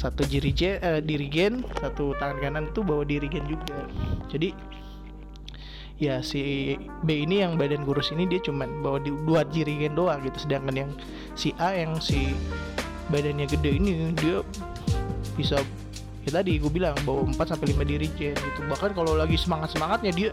satu 0.00 0.24
dirigen 0.24 0.80
eh, 0.80 1.04
dirigen 1.04 1.60
satu 1.76 2.16
tangan 2.16 2.40
kanan 2.40 2.64
itu 2.72 2.80
bawa 2.80 3.04
dirigen 3.04 3.44
juga. 3.44 3.84
Jadi 4.32 4.56
ya 6.00 6.24
si 6.24 6.72
B 7.04 7.28
ini 7.28 7.44
yang 7.44 7.60
badan 7.60 7.84
kurus 7.84 8.08
ini 8.16 8.24
dia 8.24 8.40
cuman 8.40 8.80
bawa 8.80 8.96
di, 9.04 9.12
dua 9.28 9.44
jirigen 9.52 9.92
doang 9.92 10.24
gitu. 10.24 10.48
Sedangkan 10.48 10.88
yang 10.88 10.90
si 11.36 11.52
A 11.60 11.76
yang 11.76 12.00
si 12.00 12.32
badannya 13.12 13.44
gede 13.44 13.76
ini 13.76 14.16
dia 14.16 14.40
bisa 15.36 15.60
ya 16.24 16.30
tadi 16.32 16.56
gue 16.56 16.72
bilang 16.72 16.96
bawa 17.04 17.28
4 17.28 17.52
sampai 17.52 17.76
5 17.76 17.84
dirijen 17.84 18.32
gitu. 18.32 18.60
Bahkan 18.72 18.96
kalau 18.96 19.12
lagi 19.12 19.36
semangat 19.36 19.76
semangatnya 19.76 20.12
dia 20.16 20.30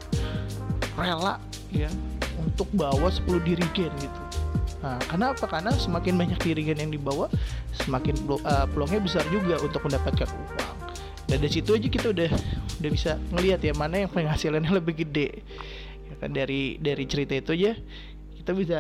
rela 0.96 1.44
ya 1.76 1.92
untuk 2.40 2.72
bawa 2.72 3.12
10 3.12 3.28
dirigen 3.44 3.92
gitu 4.00 4.27
Nah, 4.88 4.96
kenapa? 5.04 5.44
Karena 5.52 5.76
semakin 5.76 6.16
banyak 6.16 6.40
dirigen 6.40 6.80
yang 6.80 6.92
dibawa, 6.96 7.28
semakin 7.76 8.16
uh, 8.24 8.64
peluangnya 8.72 9.04
besar 9.04 9.28
juga 9.28 9.60
untuk 9.60 9.84
mendapatkan 9.84 10.32
uang. 10.32 10.76
Dan 11.28 11.44
dari 11.44 11.52
situ 11.52 11.76
aja 11.76 11.92
kita 11.92 12.16
udah 12.16 12.32
udah 12.80 12.90
bisa 12.96 13.20
ngelihat 13.36 13.60
ya 13.60 13.76
mana 13.76 14.08
yang 14.08 14.12
penghasilannya 14.16 14.72
lebih 14.72 15.04
gede. 15.04 15.44
Ya 16.08 16.16
kan 16.24 16.32
dari 16.32 16.80
dari 16.80 17.04
cerita 17.04 17.36
itu 17.36 17.52
aja 17.52 17.76
kita 18.40 18.52
bisa 18.56 18.80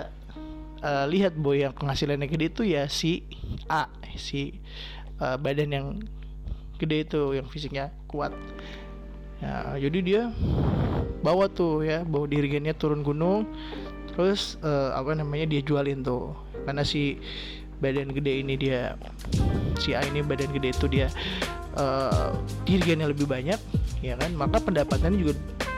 uh, 0.79 1.03
lihat 1.11 1.35
boy 1.35 1.59
yang 1.59 1.75
penghasilannya 1.75 2.23
gede 2.31 2.45
itu 2.55 2.63
ya 2.63 2.87
si 2.87 3.27
A, 3.67 3.91
si 4.15 4.63
uh, 5.19 5.35
badan 5.35 5.75
yang 5.75 5.87
gede 6.79 7.03
itu 7.03 7.35
yang 7.35 7.51
fisiknya 7.51 7.91
kuat 8.07 8.31
ya 9.37 9.77
jadi 9.77 9.99
dia 10.01 10.21
bawa 11.21 11.49
tuh 11.49 11.85
ya 11.85 12.01
bawa 12.05 12.25
dirigennya 12.29 12.73
turun 12.73 13.05
gunung 13.05 13.45
terus 14.17 14.57
uh, 14.65 14.97
apa 14.97 15.13
namanya 15.13 15.45
dia 15.45 15.61
jualin 15.61 16.01
tuh. 16.01 16.33
Karena 16.65 16.81
si 16.81 17.21
badan 17.77 18.09
gede 18.09 18.41
ini 18.41 18.57
dia 18.57 18.97
si 19.77 19.93
A 19.93 20.01
ini 20.01 20.25
badan 20.25 20.49
gede 20.49 20.73
itu 20.73 20.89
dia 20.89 21.07
uh, 21.77 22.33
lebih 22.65 23.29
banyak 23.29 23.61
ya 24.01 24.17
kan? 24.17 24.33
Maka 24.33 24.57
pendapatannya 24.57 25.21
juga 25.21 25.33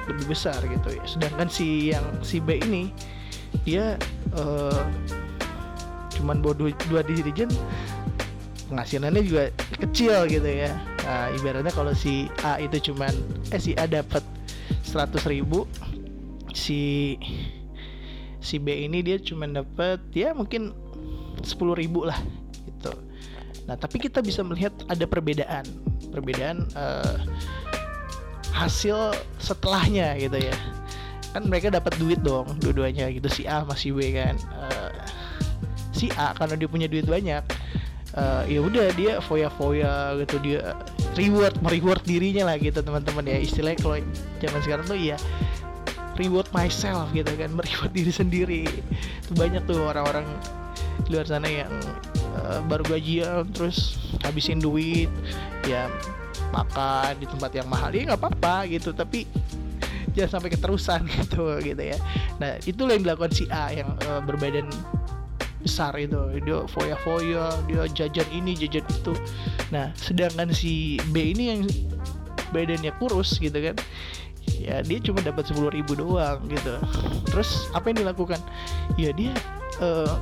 lebih 0.08 0.32
besar 0.32 0.58
gitu 0.64 0.96
ya. 0.96 1.04
Sedangkan 1.04 1.52
si 1.52 1.92
yang 1.92 2.06
si 2.24 2.40
B 2.40 2.64
ini 2.64 2.90
dia 3.68 4.00
uh, 4.34 4.82
cuman 6.16 6.40
bawa 6.40 6.56
dua, 6.56 6.70
dua 6.88 7.02
dirigen 7.04 7.52
penghasilannya 8.70 9.22
juga 9.26 9.44
kecil 9.82 10.30
gitu 10.30 10.48
ya. 10.48 10.72
Nah, 11.10 11.34
ibaratnya 11.34 11.74
kalau 11.74 11.92
si 11.92 12.30
A 12.46 12.62
itu 12.62 12.94
cuman 12.94 13.12
eh 13.50 13.58
si 13.58 13.74
A 13.76 13.90
dapat 13.90 14.22
100 14.86 15.26
ribu 15.26 15.66
si 16.54 17.18
si 18.40 18.58
B 18.60 18.88
ini 18.88 19.04
dia 19.04 19.20
cuman 19.20 19.64
dapat 19.64 20.00
ya 20.16 20.32
mungkin 20.32 20.72
10 21.44 21.60
ribu 21.76 22.08
lah 22.08 22.20
gitu. 22.68 22.92
Nah 23.68 23.76
tapi 23.76 24.02
kita 24.02 24.24
bisa 24.24 24.44
melihat 24.44 24.74
ada 24.88 25.06
perbedaan. 25.06 25.68
Perbedaan 26.10 26.66
uh, 26.74 27.20
hasil 28.56 29.14
setelahnya 29.40 30.18
gitu 30.20 30.40
ya. 30.40 30.56
Kan 31.36 31.46
mereka 31.46 31.70
dapat 31.70 31.94
duit 32.02 32.20
dong 32.26 32.50
dua-duanya 32.60 33.12
gitu 33.14 33.30
si 33.30 33.46
A 33.46 33.62
masih 33.64 33.94
B 33.94 34.16
kan. 34.16 34.36
Uh, 34.56 34.90
si 35.94 36.10
A 36.16 36.34
karena 36.34 36.56
dia 36.56 36.68
punya 36.72 36.88
duit 36.88 37.06
banyak 37.06 37.44
uh, 38.16 38.44
ya 38.48 38.60
udah 38.64 38.88
dia 38.96 39.20
foya-foya 39.20 40.16
gitu 40.24 40.40
dia 40.40 40.74
reward 41.18 41.56
mereward 41.60 42.02
dirinya 42.08 42.50
lah 42.50 42.56
gitu 42.58 42.80
teman-teman 42.82 43.26
ya. 43.28 43.38
Istilahnya 43.38 43.80
kalau 43.84 43.98
zaman 44.40 44.60
sekarang 44.64 44.86
tuh 44.88 44.98
ya 44.98 45.18
reward 46.20 46.52
myself 46.52 47.08
gitu 47.16 47.32
kan 47.40 47.50
mereward 47.58 47.96
diri 47.96 48.12
sendiri. 48.12 48.64
Itu 49.24 49.32
banyak 49.40 49.64
tuh 49.66 49.80
orang-orang 49.88 50.28
luar 51.08 51.26
sana 51.26 51.48
yang 51.48 51.72
uh, 52.36 52.60
baru 52.68 52.84
gajian 52.86 53.48
terus 53.56 53.98
habisin 54.22 54.60
duit 54.60 55.10
ya 55.66 55.88
makan 56.52 57.16
di 57.18 57.26
tempat 57.26 57.52
yang 57.56 57.68
mahal. 57.72 57.90
Ya 57.96 58.12
nggak 58.12 58.20
apa-apa 58.20 58.68
gitu 58.68 58.92
tapi 58.92 59.24
jangan 60.14 60.38
sampai 60.38 60.50
keterusan 60.54 61.08
gitu 61.24 61.58
gitu 61.64 61.82
ya. 61.82 61.98
Nah 62.44 62.60
itulah 62.68 63.00
yang 63.00 63.08
dilakukan 63.08 63.32
si 63.32 63.48
A 63.48 63.72
yang 63.72 63.96
uh, 64.12 64.20
berbadan 64.20 64.68
besar 65.64 65.96
itu. 65.96 66.20
Dia 66.44 66.68
foya-foya 66.68 67.64
dia 67.72 67.84
jajan 67.96 68.28
ini 68.36 68.60
jajan 68.60 68.84
itu. 68.92 69.16
Nah 69.72 69.96
sedangkan 69.96 70.52
si 70.52 71.00
B 71.16 71.32
ini 71.32 71.44
yang 71.48 71.62
badannya 72.50 72.92
kurus 72.98 73.38
gitu 73.38 73.56
kan 73.62 73.78
ya 74.60 74.84
dia 74.84 75.00
cuma 75.00 75.24
dapat 75.24 75.48
sepuluh 75.48 75.72
ribu 75.72 75.96
doang 75.96 76.44
gitu. 76.52 76.76
Terus 77.32 77.72
apa 77.72 77.88
yang 77.90 78.04
dilakukan? 78.04 78.44
Ya 79.00 79.16
dia 79.16 79.32
uh, 79.80 80.20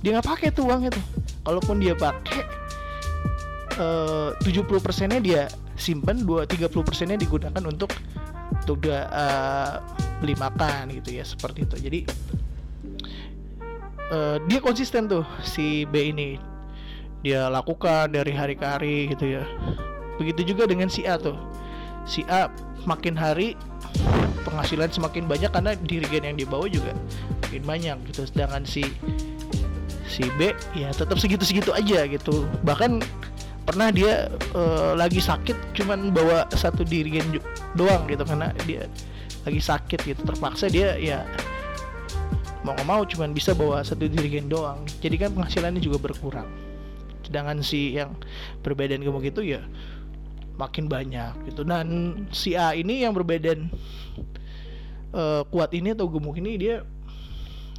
dia 0.00 0.16
nggak 0.16 0.26
pakai 0.26 0.48
tuh 0.50 0.64
uang 0.72 0.88
itu. 0.88 1.00
Kalaupun 1.46 1.78
dia 1.78 1.94
pakai 1.94 2.42
eh, 3.78 4.28
tujuh 4.42 4.66
puluh 4.66 4.82
persennya 4.82 5.22
dia 5.22 5.42
simpan 5.78 6.26
dua 6.26 6.42
tiga 6.42 6.66
puluh 6.66 6.82
persennya 6.82 7.14
digunakan 7.14 7.62
untuk 7.62 7.94
untuk 8.66 8.82
uh, 8.90 9.78
beli 10.18 10.34
makan 10.34 10.90
gitu 10.90 11.22
ya 11.22 11.24
seperti 11.26 11.62
itu. 11.70 11.76
Jadi 11.78 12.00
uh, 14.10 14.42
dia 14.50 14.58
konsisten 14.58 15.06
tuh 15.06 15.22
si 15.46 15.86
B 15.86 16.10
ini. 16.10 16.34
Dia 17.22 17.46
lakukan 17.46 18.10
dari 18.10 18.34
hari 18.34 18.58
ke 18.58 18.66
hari 18.66 18.96
gitu 19.14 19.38
ya. 19.38 19.46
Begitu 20.18 20.50
juga 20.50 20.66
dengan 20.66 20.90
si 20.90 21.06
A 21.06 21.14
tuh 21.14 21.38
si 22.06 22.22
A 22.30 22.48
makin 22.86 23.18
hari 23.18 23.58
penghasilan 24.46 24.88
semakin 24.94 25.26
banyak 25.26 25.50
karena 25.50 25.74
dirigen 25.84 26.22
yang 26.22 26.36
dibawa 26.38 26.70
juga 26.70 26.94
makin 27.46 27.62
banyak 27.66 27.96
gitu. 28.14 28.22
Sedangkan 28.30 28.62
si 28.62 28.86
si 30.06 30.24
B 30.38 30.54
ya 30.78 30.94
tetap 30.94 31.18
segitu-segitu 31.18 31.74
aja 31.74 32.06
gitu. 32.06 32.46
Bahkan 32.62 33.02
pernah 33.66 33.90
dia 33.90 34.30
uh, 34.54 34.94
lagi 34.94 35.18
sakit 35.18 35.74
cuman 35.74 36.14
bawa 36.14 36.46
satu 36.54 36.86
dirigen 36.86 37.42
doang 37.74 38.06
gitu 38.06 38.22
karena 38.22 38.54
dia 38.64 38.86
lagi 39.42 39.58
sakit 39.58 40.06
gitu. 40.06 40.20
Terpaksa 40.22 40.70
dia 40.70 40.94
ya 40.96 41.26
mau 42.62 42.74
nggak 42.74 42.88
mau 42.88 43.02
cuman 43.02 43.34
bisa 43.34 43.50
bawa 43.52 43.82
satu 43.82 44.06
dirigen 44.06 44.46
doang. 44.46 44.86
Jadi 45.02 45.18
kan 45.18 45.34
penghasilannya 45.34 45.82
juga 45.82 45.98
berkurang. 45.98 46.46
Sedangkan 47.26 47.58
si 47.66 47.98
yang 47.98 48.14
berbeda 48.62 48.94
gemuk 49.02 49.26
itu 49.26 49.42
ya 49.42 49.66
makin 50.56 50.88
banyak 50.88 51.36
gitu. 51.48 51.62
Dan 51.62 52.24
si 52.32 52.56
A 52.56 52.72
ini 52.72 53.04
yang 53.04 53.12
berbadan 53.12 53.68
uh, 55.12 55.44
kuat 55.52 55.72
ini 55.76 55.92
atau 55.92 56.08
gemuk 56.08 56.40
ini 56.40 56.56
dia 56.56 56.76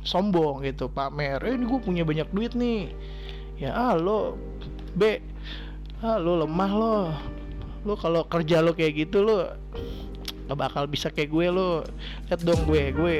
sombong 0.06 0.64
gitu 0.64 0.88
pamer. 0.88 1.42
Eh 1.44 1.58
ini 1.58 1.66
gue 1.68 1.80
punya 1.82 2.08
banyak 2.08 2.30
duit 2.32 2.54
nih. 2.54 2.94
Ya 3.58 3.74
ah 3.74 3.98
lo 3.98 4.38
B. 4.94 5.20
Ah 6.00 6.22
lo 6.22 6.46
lemah 6.46 6.72
lo. 6.72 6.98
Lo 7.84 7.94
kalau 7.98 8.24
kerja 8.30 8.62
lo 8.62 8.72
kayak 8.78 9.08
gitu 9.08 9.26
lo 9.26 9.52
gak 10.48 10.56
bakal 10.56 10.88
bisa 10.88 11.12
kayak 11.12 11.34
gue 11.34 11.48
lo. 11.52 11.84
Lihat 12.30 12.42
dong 12.46 12.64
gue 12.70 12.94
gue 12.94 13.16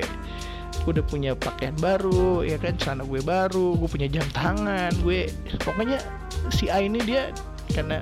gue 0.86 0.92
udah 0.96 1.04
punya 1.04 1.36
pakaian 1.36 1.76
baru 1.84 2.48
ya 2.48 2.56
kan 2.56 2.80
celana 2.80 3.04
gue 3.04 3.20
baru 3.20 3.76
gue 3.76 3.90
punya 3.90 4.08
jam 4.08 4.24
tangan 4.32 4.94
gue. 5.04 5.28
Pokoknya 5.66 6.00
si 6.54 6.72
A 6.72 6.80
ini 6.80 7.04
dia 7.04 7.36
karena 7.76 8.00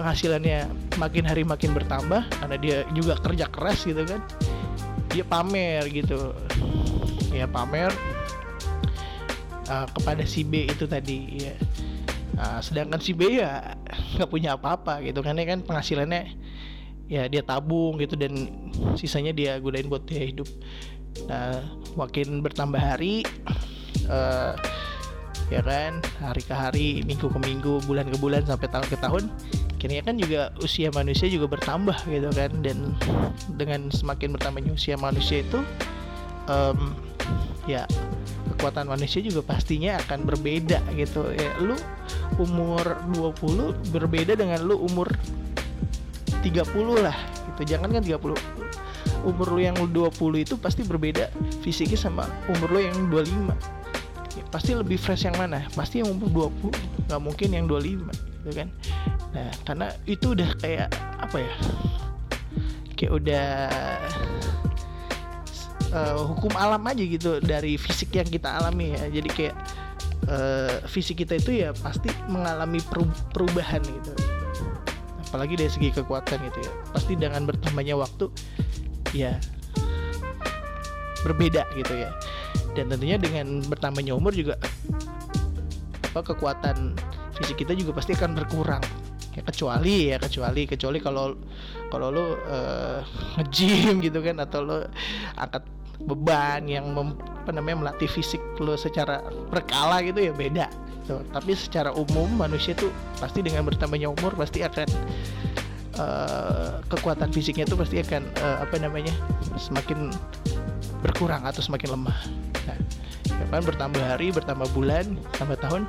penghasilannya 0.00 0.72
makin 0.96 1.28
hari 1.28 1.44
makin 1.44 1.76
bertambah 1.76 2.24
karena 2.24 2.56
dia 2.56 2.76
juga 2.96 3.20
kerja 3.20 3.44
keras 3.52 3.84
gitu 3.84 4.08
kan 4.08 4.24
dia 5.12 5.26
pamer 5.26 5.84
gitu. 5.92 6.32
Ya 7.30 7.46
pamer 7.46 7.92
uh, 9.68 9.86
kepada 9.92 10.24
si 10.24 10.42
B 10.42 10.66
itu 10.66 10.88
tadi 10.88 11.46
ya. 11.46 11.54
Nah, 12.34 12.58
sedangkan 12.64 12.98
si 13.02 13.12
B 13.12 13.38
ya 13.42 13.76
nggak 14.16 14.30
punya 14.30 14.56
apa-apa 14.56 15.04
gitu 15.04 15.20
kan 15.20 15.36
ya 15.36 15.44
kan 15.44 15.60
penghasilannya 15.60 16.34
ya 17.10 17.26
dia 17.26 17.42
tabung 17.42 17.98
gitu 17.98 18.14
dan 18.14 18.32
sisanya 18.94 19.34
dia 19.34 19.58
gunain 19.58 19.90
buat 19.90 20.06
dia 20.06 20.30
hidup. 20.30 20.46
Nah, 21.26 21.58
makin 21.98 22.38
bertambah 22.38 22.78
hari, 22.78 23.26
uh, 24.06 24.54
ya 25.50 25.58
kan, 25.58 25.98
hari 26.22 26.42
ke 26.46 26.54
hari, 26.54 26.88
minggu 27.02 27.26
ke 27.26 27.38
minggu, 27.42 27.82
bulan 27.82 28.06
ke 28.06 28.14
bulan 28.22 28.46
sampai 28.46 28.70
tahun 28.70 28.86
ke 28.86 28.96
tahun, 29.02 29.26
kayaknya 29.80 30.04
kan 30.04 30.16
juga 30.20 30.40
usia 30.60 30.92
manusia 30.92 31.26
juga 31.32 31.48
bertambah 31.48 31.96
gitu 32.04 32.28
kan, 32.36 32.52
dan 32.60 32.92
dengan 33.56 33.88
semakin 33.88 34.36
bertambahnya 34.36 34.76
usia 34.76 35.00
manusia 35.00 35.40
itu, 35.40 35.64
um, 36.52 36.92
ya 37.64 37.88
kekuatan 38.54 38.92
manusia 38.92 39.24
juga 39.24 39.40
pastinya 39.40 39.96
akan 40.04 40.28
berbeda 40.28 40.84
gitu. 41.00 41.24
Ya 41.32 41.56
lu 41.64 41.80
umur 42.36 42.84
20 43.16 43.72
berbeda 43.88 44.36
dengan 44.36 44.60
lu 44.68 44.76
umur 44.84 45.08
30 46.44 46.60
lah 47.00 47.16
gitu. 47.56 47.72
Jangan 47.72 47.88
kan 47.88 48.04
30 48.04 48.36
umur 49.20 49.48
lo 49.52 49.60
yang 49.60 49.76
20 49.76 50.12
itu 50.44 50.60
pasti 50.60 50.84
berbeda 50.84 51.32
fisiknya 51.64 51.96
sama 51.96 52.24
umur 52.52 52.68
lo 52.72 52.80
yang 52.80 52.96
25 53.12 53.52
ya, 54.36 54.44
pasti 54.48 54.72
lebih 54.72 54.96
fresh 54.96 55.28
yang 55.28 55.36
mana? 55.36 55.64
Pasti 55.76 56.00
yang 56.00 56.12
umur 56.12 56.52
20 56.52 57.08
nggak 57.08 57.20
mungkin 57.20 57.48
yang 57.52 57.64
25 57.68 58.12
gitu 58.40 58.50
kan 58.56 58.68
nah 59.30 59.50
karena 59.62 59.86
itu 60.10 60.34
udah 60.34 60.50
kayak 60.58 60.90
apa 61.22 61.36
ya 61.38 61.54
kayak 63.00 63.12
udah 63.16 63.48
uh, 65.94 66.14
hukum 66.34 66.52
alam 66.56 66.82
aja 66.86 67.02
gitu 67.02 67.38
dari 67.42 67.76
fisik 67.80 68.14
yang 68.14 68.28
kita 68.28 68.60
alami 68.60 68.94
ya. 68.94 69.08
Jadi 69.10 69.28
kayak 69.30 69.56
uh, 70.30 70.84
fisik 70.86 71.22
kita 71.22 71.38
itu 71.38 71.64
ya 71.66 71.70
pasti 71.74 72.10
mengalami 72.30 72.80
perubahan 73.32 73.82
gitu. 73.82 74.12
Apalagi 75.30 75.54
dari 75.56 75.70
segi 75.70 75.88
kekuatan 75.94 76.38
gitu 76.50 76.58
ya. 76.60 76.72
Pasti 76.90 77.12
dengan 77.14 77.46
bertambahnya 77.46 77.94
waktu 77.98 78.26
ya 79.14 79.38
berbeda 81.22 81.64
gitu 81.76 81.94
ya. 81.94 82.10
Dan 82.74 82.90
tentunya 82.90 83.18
dengan 83.18 83.62
bertambahnya 83.66 84.14
umur 84.14 84.34
juga 84.34 84.58
apa 86.10 86.26
kekuatan 86.26 86.98
fisik 87.38 87.62
kita 87.62 87.70
juga 87.78 87.94
pasti 87.94 88.18
akan 88.18 88.34
berkurang 88.34 88.82
ya 89.30 89.42
kecuali 89.46 90.10
ya 90.10 90.16
kecuali 90.18 90.62
kecuali 90.66 90.98
kalau 90.98 91.38
kalau 91.90 92.08
lu 92.10 92.26
uh, 92.50 92.98
nge-gym 93.38 94.02
gitu 94.02 94.18
kan 94.22 94.42
atau 94.42 94.60
lu 94.62 94.78
angkat 95.38 95.62
beban 96.00 96.64
yang 96.64 96.90
mem, 96.90 97.12
apa 97.44 97.52
namanya 97.52 97.76
melatih 97.86 98.08
fisik 98.08 98.40
lu 98.58 98.74
secara 98.74 99.20
berkala 99.52 100.00
gitu 100.00 100.18
ya 100.18 100.32
beda 100.32 100.66
gitu. 101.04 101.20
tapi 101.30 101.52
secara 101.54 101.92
umum 101.92 102.26
manusia 102.26 102.72
tuh 102.72 102.88
pasti 103.20 103.44
dengan 103.44 103.68
bertambahnya 103.68 104.08
umur 104.08 104.32
pasti 104.34 104.64
akan 104.64 104.88
uh, 106.00 106.80
kekuatan 106.88 107.28
fisiknya 107.30 107.68
tuh 107.68 107.78
pasti 107.78 108.00
akan 108.00 108.26
uh, 108.40 108.64
apa 108.64 108.80
namanya 108.80 109.12
semakin 109.60 110.10
berkurang 111.04 111.44
atau 111.44 111.60
semakin 111.60 111.94
lemah 111.94 112.18
nah, 112.64 112.78
ya 113.28 113.44
kan 113.52 113.62
bertambah 113.62 114.02
hari 114.02 114.32
bertambah 114.32 114.68
bulan 114.72 115.20
tambah 115.36 115.60
tahun 115.60 115.84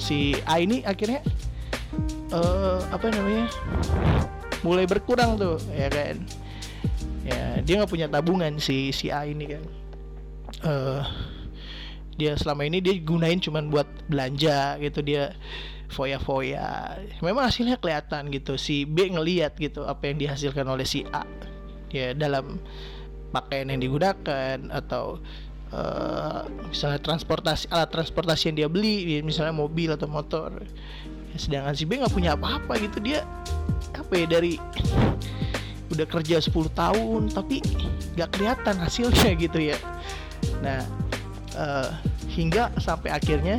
si 0.00 0.40
A 0.48 0.60
ini 0.60 0.80
akhirnya 0.88 1.20
uh, 2.34 2.80
apa 2.90 3.06
namanya 3.10 3.46
mulai 4.66 4.84
berkurang 4.86 5.36
tuh 5.36 5.58
ya 5.72 5.88
kan? 5.90 6.16
Ya 7.26 7.60
dia 7.62 7.74
nggak 7.80 7.90
punya 7.90 8.06
tabungan 8.08 8.56
si 8.58 8.90
si 8.94 9.12
A 9.12 9.26
ini 9.28 9.56
kan. 9.56 9.64
Uh, 10.60 11.02
dia 12.20 12.36
selama 12.36 12.68
ini 12.68 12.84
dia 12.84 12.96
gunain 13.00 13.40
cuman 13.40 13.72
buat 13.72 13.88
belanja 14.10 14.76
gitu 14.82 15.00
dia 15.00 15.32
foya-foya. 15.90 17.00
Memang 17.24 17.50
hasilnya 17.50 17.80
kelihatan 17.80 18.30
gitu 18.30 18.54
si 18.54 18.86
B 18.86 19.10
ngeliat 19.10 19.58
gitu 19.58 19.84
apa 19.84 20.10
yang 20.10 20.20
dihasilkan 20.20 20.66
oleh 20.68 20.86
si 20.86 21.04
A. 21.10 21.26
Ya 21.90 22.14
dalam 22.14 22.62
pakaian 23.30 23.70
yang 23.70 23.82
digunakan 23.82 24.58
atau 24.70 25.22
uh, 25.74 26.46
misalnya 26.66 26.98
transportasi 27.02 27.70
alat 27.70 27.90
transportasi 27.90 28.50
yang 28.50 28.56
dia 28.58 28.68
beli 28.70 29.22
misalnya 29.22 29.54
mobil 29.54 29.94
atau 29.94 30.10
motor 30.10 30.62
sedangkan 31.36 31.74
si 31.74 31.84
B 31.86 32.00
nggak 32.00 32.14
punya 32.14 32.34
apa-apa 32.34 32.78
gitu. 32.80 32.98
Dia 33.02 33.26
apa 33.94 34.12
ya 34.16 34.26
dari 34.26 34.56
udah 35.90 36.06
kerja 36.06 36.38
10 36.38 36.54
tahun 36.70 37.22
tapi 37.34 37.58
nggak 38.14 38.30
kelihatan 38.38 38.76
hasilnya 38.78 39.30
gitu 39.44 39.58
ya. 39.58 39.76
Nah 40.62 40.86
uh, 41.58 41.90
hingga 42.30 42.70
sampai 42.78 43.10
akhirnya 43.10 43.58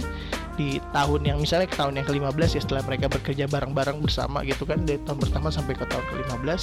di 0.60 0.80
tahun 0.92 1.28
yang 1.28 1.38
misalnya 1.40 1.68
ke 1.68 1.80
tahun 1.80 1.96
yang 1.96 2.08
ke-15 2.08 2.60
ya 2.60 2.62
setelah 2.62 2.84
mereka 2.84 3.08
bekerja 3.08 3.48
bareng-bareng 3.48 4.04
bersama 4.04 4.44
gitu 4.44 4.68
kan 4.68 4.84
dari 4.84 5.00
tahun 5.08 5.20
pertama 5.24 5.48
sampai 5.48 5.74
ke 5.80 5.88
tahun 5.88 6.06
ke-15 6.12 6.62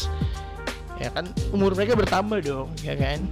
ya 1.00 1.08
kan 1.14 1.24
umur 1.56 1.72
mereka 1.72 1.96
bertambah 1.96 2.42
dong 2.44 2.68
ya 2.84 2.94
kan. 2.98 3.22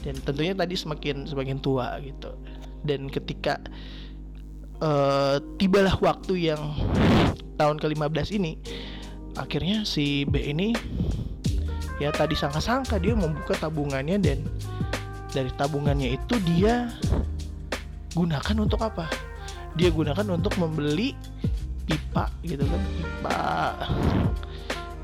Dan 0.00 0.16
tentunya 0.24 0.56
tadi 0.56 0.74
semakin 0.76 1.28
semakin 1.28 1.60
tua 1.60 2.00
gitu. 2.00 2.32
Dan 2.80 3.12
ketika 3.12 3.60
uh, 4.80 5.36
tibalah 5.60 5.96
waktu 6.00 6.52
yang 6.52 6.62
tahun 7.60 7.76
ke-15 7.80 8.40
ini 8.40 8.56
akhirnya 9.36 9.86
si 9.86 10.26
B 10.26 10.40
ini 10.40 10.74
ya 12.00 12.10
tadi 12.10 12.32
sangka-sangka 12.32 12.96
dia 12.98 13.12
membuka 13.12 13.54
tabungannya 13.54 14.16
dan 14.18 14.40
dari 15.30 15.52
tabungannya 15.54 16.18
itu 16.18 16.34
dia 16.42 16.90
gunakan 18.16 18.56
untuk 18.58 18.80
apa? 18.82 19.06
Dia 19.78 19.94
gunakan 19.94 20.34
untuk 20.34 20.58
membeli 20.58 21.14
pipa 21.86 22.26
gitu 22.42 22.66
kan, 22.66 22.82
pipa 22.98 23.40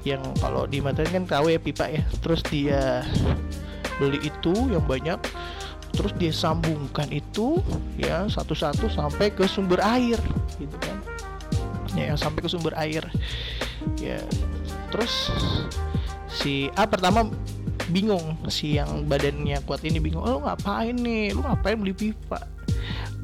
yang 0.07 0.23
kalau 0.39 0.71
di 0.71 0.79
materi 0.83 1.11
kan 1.11 1.27
KW 1.27 1.59
ya 1.59 1.61
pipa 1.63 1.87
ya. 1.87 2.03
Terus 2.19 2.43
dia 2.51 3.07
beli 4.03 4.19
itu 4.27 4.55
yang 4.69 4.83
banyak 4.83 5.19
terus 5.97 6.13
dia 6.21 6.31
sambungkan 6.31 7.09
itu 7.09 7.65
ya 7.97 8.29
satu-satu 8.29 8.93
sampai 8.93 9.33
ke 9.33 9.49
sumber 9.49 9.81
air 9.81 10.21
gitu 10.61 10.77
kan. 10.79 10.97
Ya 11.97 12.13
sampai 12.15 12.45
ke 12.45 12.49
sumber 12.53 12.77
air. 12.77 13.03
Ya 13.97 14.21
terus 14.93 15.33
si 16.29 16.69
A 16.77 16.85
pertama 16.85 17.27
bingung 17.89 18.37
si 18.53 18.77
yang 18.77 19.09
badannya 19.09 19.63
kuat 19.65 19.81
ini 19.87 19.99
bingung 19.99 20.23
oh, 20.23 20.39
lu 20.39 20.41
ngapain 20.45 20.93
nih? 20.93 21.33
Lu 21.33 21.41
ngapain 21.41 21.81
beli 21.81 21.97
pipa? 21.97 22.45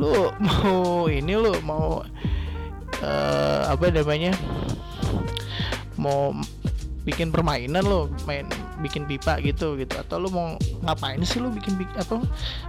Lu 0.00 0.32
mau 0.40 1.06
ini 1.12 1.36
lu 1.36 1.52
mau 1.60 2.00
uh, 3.04 3.62
apa 3.68 3.92
namanya 3.92 4.32
mau 6.00 6.32
bikin 7.02 7.34
permainan 7.34 7.82
lo 7.82 8.06
main 8.26 8.46
bikin 8.78 9.06
pipa 9.06 9.38
gitu 9.42 9.74
gitu. 9.78 9.94
Atau 9.98 10.22
lu 10.22 10.28
mau 10.30 10.54
ngapain 10.86 11.18
sih 11.22 11.42
lu 11.42 11.50
bikin 11.50 11.78
apa 11.98 12.22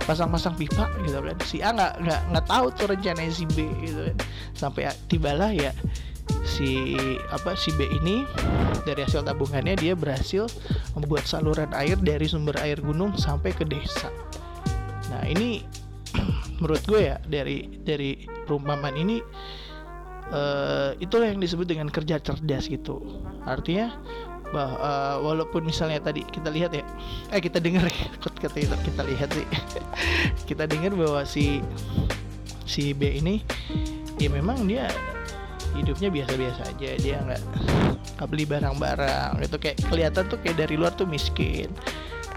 pasang-pasang 0.06 0.58
pipa 0.58 0.90
gitu 1.06 1.22
kan. 1.22 1.38
Si 1.46 1.62
A 1.62 1.74
nggak 1.74 1.94
nggak 2.02 2.22
nggak 2.34 2.46
tahu 2.50 2.66
tuh 2.74 2.88
rencana 2.94 3.30
si 3.30 3.46
B 3.54 3.70
gitu 3.82 4.10
kan. 4.10 4.18
Sampai 4.54 4.90
tibalah 5.10 5.54
ya 5.54 5.72
si 6.44 6.96
apa 7.32 7.56
si 7.56 7.72
B 7.76 7.88
ini 8.04 8.28
dari 8.84 9.04
hasil 9.04 9.24
tabungannya 9.24 9.80
dia 9.80 9.96
berhasil 9.96 10.48
membuat 10.96 11.24
saluran 11.24 11.72
air 11.72 11.96
dari 12.00 12.28
sumber 12.28 12.56
air 12.60 12.80
gunung 12.84 13.16
sampai 13.16 13.56
ke 13.56 13.64
desa. 13.64 14.12
Nah 15.14 15.24
ini 15.30 15.64
menurut 16.60 16.84
gue 16.86 17.10
ya 17.14 17.18
dari 17.26 17.80
dari 17.82 18.28
perumpamaan 18.46 18.96
ini 18.98 19.18
uh, 20.34 20.90
itulah 20.98 21.30
yang 21.30 21.40
disebut 21.40 21.70
dengan 21.70 21.88
kerja 21.94 22.18
cerdas 22.18 22.66
gitu. 22.66 23.00
Artinya 23.46 23.94
bah 24.54 24.70
uh, 24.78 25.18
walaupun 25.26 25.66
misalnya 25.66 25.98
tadi 25.98 26.22
kita 26.30 26.54
lihat 26.54 26.78
ya 26.78 26.86
eh 27.34 27.42
kita 27.42 27.58
dengar 27.58 27.90
ya 27.90 28.06
kata 28.22 28.58
kita 28.58 28.76
kita 28.82 29.02
lihat 29.06 29.30
sih. 29.34 29.48
Kita 30.50 30.68
dengar 30.68 30.92
bahwa 30.94 31.24
si 31.24 31.64
si 32.68 32.92
B 32.92 33.22
ini 33.22 33.42
ya 34.20 34.30
memang 34.30 34.68
dia 34.68 34.92
hidupnya 35.74 36.14
biasa-biasa 36.14 36.62
aja 36.70 36.90
dia 37.00 37.18
nggak 37.24 37.42
nggak 38.20 38.28
beli 38.30 38.46
barang-barang. 38.46 39.42
Itu 39.42 39.58
kayak 39.58 39.78
kelihatan 39.88 40.24
tuh 40.30 40.38
kayak 40.44 40.58
dari 40.68 40.76
luar 40.78 40.94
tuh 40.94 41.10
miskin. 41.10 41.72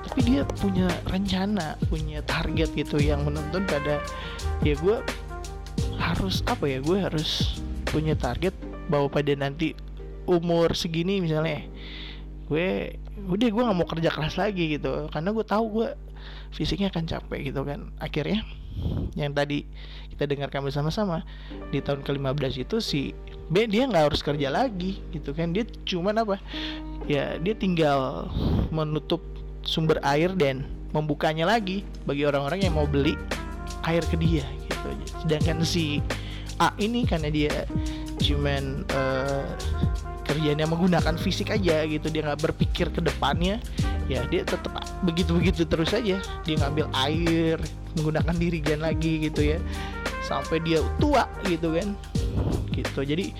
Tapi 0.07 0.21
dia 0.23 0.49
punya 0.57 0.89
rencana 1.11 1.77
punya 1.93 2.25
target 2.25 2.73
gitu 2.73 2.97
yang 2.97 3.27
menuntun 3.27 3.67
pada 3.69 4.01
ya 4.65 4.73
gue 4.81 4.97
harus 6.01 6.41
apa 6.49 6.65
ya 6.65 6.79
gue 6.81 6.97
harus 6.97 7.61
punya 7.97 8.13
target 8.13 8.53
bahwa 8.93 9.09
pada 9.09 9.33
nanti 9.33 9.73
umur 10.29 10.77
segini 10.77 11.25
misalnya 11.25 11.65
gue 12.53 12.93
udah 13.25 13.49
gue 13.49 13.63
nggak 13.65 13.79
mau 13.81 13.89
kerja 13.89 14.13
keras 14.13 14.37
lagi 14.37 14.77
gitu. 14.77 15.09
Karena 15.09 15.33
gue 15.33 15.45
tahu 15.49 15.65
gue 15.81 15.89
fisiknya 16.53 16.93
akan 16.93 17.09
capek 17.09 17.49
gitu 17.49 17.65
kan. 17.65 17.89
Akhirnya 17.97 18.45
yang 19.17 19.33
tadi 19.33 19.65
kita 20.13 20.29
dengarkan 20.29 20.61
bersama-sama 20.61 21.25
di 21.73 21.81
tahun 21.81 22.05
ke-15 22.05 22.69
itu 22.69 22.77
si 22.85 23.01
B 23.49 23.65
dia 23.65 23.89
nggak 23.89 24.13
harus 24.13 24.21
kerja 24.21 24.53
lagi 24.53 25.01
gitu 25.17 25.33
kan. 25.33 25.57
Dia 25.57 25.65
cuman 25.89 26.21
apa? 26.21 26.37
Ya 27.09 27.41
dia 27.41 27.57
tinggal 27.57 28.29
menutup 28.69 29.25
sumber 29.65 29.97
air 30.05 30.37
dan 30.37 30.69
membukanya 30.93 31.49
lagi 31.49 31.83
bagi 32.05 32.29
orang-orang 32.29 32.63
yang 32.69 32.77
mau 32.77 32.87
beli 32.87 33.17
air 33.87 34.03
ke 34.07 34.19
dia 34.19 34.47
gitu 34.67 34.89
sedangkan 35.25 35.63
si 35.67 36.03
A 36.57 36.73
ini 36.81 37.05
karena 37.05 37.29
dia 37.29 37.69
cuman 38.23 38.89
uh, 38.97 39.45
kerjanya 40.25 40.67
menggunakan 40.67 41.15
fisik 41.21 41.53
aja 41.53 41.85
gitu. 41.85 42.09
Dia 42.09 42.33
nggak 42.33 42.43
berpikir 42.53 42.91
ke 42.91 43.01
depannya. 43.05 43.61
Ya 44.07 44.23
dia 44.27 44.47
tetap 44.47 44.73
begitu 45.03 45.37
begitu 45.37 45.69
terus 45.69 45.93
aja. 45.93 46.19
Dia 46.47 46.57
ngambil 46.63 46.87
air 46.95 47.59
menggunakan 47.99 48.35
diri 48.37 48.59
dan 48.65 48.83
lagi 48.83 49.29
gitu 49.29 49.57
ya. 49.57 49.59
Sampai 50.25 50.65
dia 50.65 50.81
tua 50.97 51.29
gitu 51.45 51.77
kan. 51.77 51.93
Gitu. 52.73 53.01
Jadi 53.05 53.37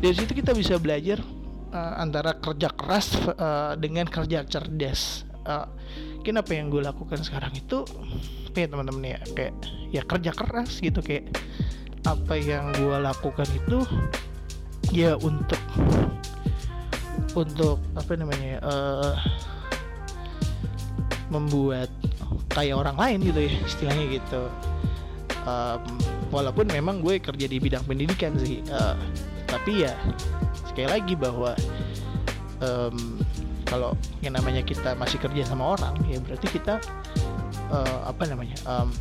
dari 0.00 0.14
situ 0.16 0.32
kita 0.32 0.56
bisa 0.56 0.76
belajar 0.80 1.22
uh, 1.70 1.94
antara 2.02 2.34
kerja 2.36 2.68
keras 2.72 3.14
uh, 3.38 3.74
dengan 3.78 4.10
kerja 4.10 4.42
cerdas. 4.44 5.24
Uh, 5.40 5.64
mungkin 6.20 6.36
apa 6.36 6.52
yang 6.52 6.68
gue 6.68 6.84
lakukan 6.84 7.24
sekarang 7.24 7.48
itu 7.56 7.80
kayak 8.52 8.76
teman-teman 8.76 9.16
ya 9.16 9.20
kayak 9.32 9.54
ya 9.88 10.02
kerja 10.04 10.36
keras 10.36 10.76
gitu 10.84 11.00
kayak 11.00 11.32
apa 12.06 12.34
yang 12.36 12.72
gue 12.76 12.96
lakukan 12.96 13.48
itu 13.52 13.84
ya 14.90 15.14
untuk 15.20 15.60
untuk 17.36 17.78
apa 17.94 18.12
namanya 18.16 18.58
uh, 18.64 19.14
membuat 21.30 21.92
kayak 22.50 22.74
orang 22.74 22.96
lain 22.98 23.18
gitu 23.22 23.40
ya 23.46 23.52
istilahnya 23.62 24.04
gitu. 24.18 24.42
Um, 25.46 25.82
walaupun 26.30 26.68
memang 26.68 27.00
gue 27.00 27.18
kerja 27.18 27.46
di 27.48 27.56
bidang 27.56 27.82
pendidikan 27.88 28.36
sih 28.36 28.60
uh, 28.70 28.94
tapi 29.48 29.88
ya 29.88 29.96
sekali 30.68 30.86
lagi 30.86 31.14
bahwa 31.16 31.56
um, 32.62 33.18
kalau 33.66 33.94
yang 34.22 34.36
namanya 34.36 34.62
kita 34.62 34.94
masih 34.94 35.18
kerja 35.18 35.48
sama 35.48 35.74
orang 35.78 35.96
ya 36.06 36.20
berarti 36.22 36.46
kita 36.50 36.78
uh, 37.72 38.00
apa 38.06 38.22
namanya 38.30 38.54
um, 38.68 38.92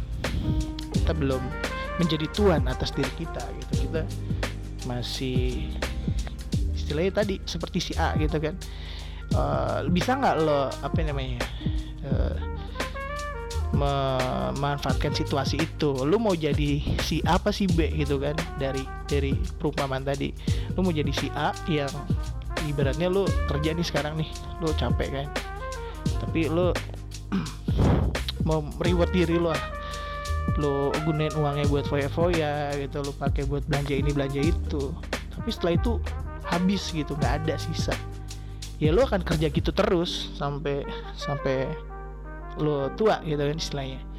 kita 0.96 1.12
belum 1.14 1.42
menjadi 2.00 2.26
tuan 2.32 2.64
atas 2.66 2.96
diri 2.96 3.12
kita 3.20 3.44
gitu. 3.44 3.88
Kita 3.88 4.02
masih 4.88 5.68
istilahnya 6.74 7.22
tadi 7.22 7.36
seperti 7.44 7.78
si 7.84 7.94
A 8.00 8.16
gitu 8.16 8.40
kan. 8.40 8.56
Uh, 9.30 9.86
bisa 9.94 10.18
nggak 10.18 10.42
lo 10.42 10.74
apa 10.82 11.06
namanya 11.06 11.38
uh, 12.08 12.34
memanfaatkan 13.76 15.14
situasi 15.14 15.62
itu? 15.62 15.94
Lu 16.08 16.18
mau 16.18 16.34
jadi 16.34 16.82
si 17.06 17.22
A 17.28 17.38
apa 17.38 17.54
si 17.54 17.70
B 17.70 17.94
gitu 17.94 18.18
kan 18.18 18.34
dari 18.58 18.82
dari 19.06 19.38
perumpamaan 19.60 20.02
tadi. 20.02 20.34
Lu 20.74 20.82
mau 20.82 20.96
jadi 20.96 21.12
si 21.14 21.30
A 21.38 21.54
yang 21.70 21.92
ibaratnya 22.66 23.12
lu 23.12 23.30
kerja 23.46 23.76
nih 23.76 23.86
sekarang 23.86 24.18
nih 24.18 24.30
lu 24.64 24.74
capek 24.74 25.10
kan. 25.14 25.28
Tapi 26.26 26.50
lu 26.50 26.74
mau 28.48 28.66
reward 28.82 29.14
diri 29.14 29.38
lu 29.38 29.54
lu 30.58 30.90
gunain 31.06 31.34
uangnya 31.38 31.70
buat 31.70 31.86
foya-foya 31.86 32.74
gitu 32.80 33.06
lu 33.06 33.14
pakai 33.14 33.46
buat 33.46 33.62
belanja 33.70 33.94
ini 33.94 34.10
belanja 34.10 34.42
itu 34.42 34.96
tapi 35.36 35.50
setelah 35.54 35.74
itu 35.78 35.92
habis 36.48 36.90
gitu 36.90 37.14
nggak 37.20 37.46
ada 37.46 37.56
sisa 37.60 37.94
ya 38.82 38.90
lu 38.90 39.04
akan 39.06 39.22
kerja 39.22 39.52
gitu 39.52 39.70
terus 39.70 40.34
sampai 40.40 40.88
sampai 41.14 41.70
lu 42.58 42.90
tua 42.98 43.22
gitu 43.28 43.40
kan 43.40 43.58
istilahnya 43.60 44.10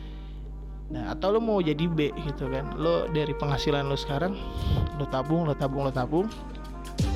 Nah, 0.91 1.15
atau 1.15 1.31
lo 1.31 1.39
mau 1.39 1.63
jadi 1.63 1.87
B 1.87 2.11
gitu 2.27 2.51
kan. 2.51 2.75
Lo 2.75 3.07
dari 3.07 3.31
penghasilan 3.31 3.87
lo 3.87 3.95
sekarang 3.95 4.35
lo 4.99 5.07
tabung, 5.07 5.47
lo 5.47 5.55
tabung, 5.55 5.87
lo 5.87 5.95
tabung. 5.95 6.27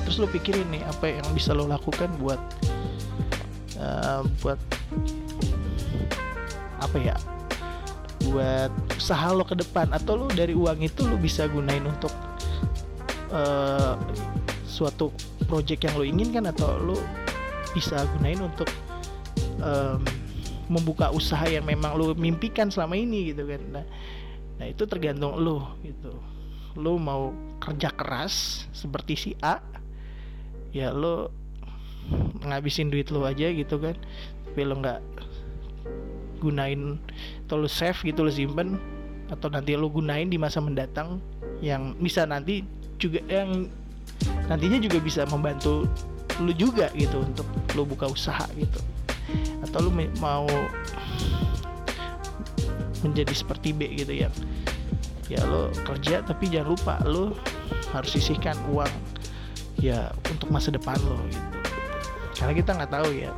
Terus 0.07 0.15
lo 0.15 0.31
pikirin 0.31 0.63
nih 0.71 0.79
apa 0.87 1.19
yang 1.19 1.27
bisa 1.35 1.51
lo 1.51 1.67
lakukan 1.67 2.07
buat 2.15 2.39
uh, 3.75 4.23
buat 4.39 4.55
apa 6.79 6.97
ya? 7.03 7.15
Buat 8.25 8.71
usaha 8.97 9.29
lo 9.31 9.45
ke 9.45 9.53
depan 9.53 9.93
atau 9.93 10.17
lo 10.17 10.27
dari 10.31 10.57
uang 10.57 10.81
itu 10.81 11.05
lo 11.05 11.15
bisa 11.19 11.45
gunain 11.45 11.83
untuk 11.85 12.11
uh, 13.29 13.95
suatu 14.65 15.13
project 15.45 15.87
yang 15.87 15.95
lo 15.95 16.03
inginkan 16.03 16.49
atau 16.49 16.75
lo 16.81 16.97
bisa 17.75 18.07
gunain 18.17 18.39
untuk 18.41 18.67
um, 19.61 20.01
membuka 20.65 21.13
usaha 21.13 21.45
yang 21.45 21.67
memang 21.67 21.93
lo 21.93 22.17
mimpikan 22.17 22.73
selama 22.73 22.97
ini 22.97 23.31
gitu 23.35 23.45
kan. 23.45 23.61
Nah, 23.69 23.85
nah 24.57 24.65
itu 24.65 24.83
tergantung 24.89 25.37
lo 25.37 25.77
gitu. 25.85 26.11
Lo 26.75 26.97
mau 26.97 27.31
kerja 27.61 27.93
keras 27.93 28.65
seperti 28.75 29.13
si 29.15 29.31
A 29.39 29.61
ya 30.75 30.91
lo 30.91 31.31
ngabisin 32.43 32.91
duit 32.91 33.13
lo 33.13 33.23
aja 33.23 33.47
gitu 33.53 33.77
kan. 33.77 33.95
Tapi 34.49 34.61
lo 34.65 34.81
nggak 34.81 34.99
gunain 36.37 36.99
atau 37.47 37.63
lo 37.63 37.69
save 37.69 37.97
gitu 38.05 38.25
lo 38.25 38.31
simpen 38.31 38.77
atau 39.31 39.49
nanti 39.49 39.73
lo 39.73 39.89
gunain 39.89 40.29
di 40.29 40.37
masa 40.37 40.61
mendatang 40.61 41.17
yang 41.63 41.97
bisa 41.97 42.27
nanti 42.27 42.61
juga 43.01 43.19
yang 43.25 43.67
nantinya 44.47 44.77
juga 44.79 44.97
bisa 45.01 45.25
membantu 45.27 45.89
lo 46.43 46.51
juga 46.51 46.91
gitu 46.93 47.23
untuk 47.23 47.47
lo 47.73 47.83
buka 47.87 48.11
usaha 48.11 48.45
gitu. 48.59 48.79
Atau 49.63 49.89
lu 49.89 49.91
mau 50.21 50.45
menjadi 53.01 53.33
seperti 53.33 53.73
B 53.73 53.89
gitu 53.95 54.13
ya. 54.13 54.29
Ya 55.25 55.41
lo 55.47 55.73
kerja 55.85 56.21
tapi 56.21 56.51
jangan 56.51 56.75
lupa 56.77 56.95
lo 57.07 57.33
harus 57.93 58.13
sisihkan 58.13 58.57
uang 58.69 58.91
ya 59.81 60.13
untuk 60.29 60.53
masa 60.53 60.69
depan 60.69 60.99
lo 61.07 61.17
gitu. 61.29 61.45
Karena 62.35 62.53
kita 62.53 62.71
nggak 62.75 62.91
tahu 62.91 63.09
ya 63.15 63.31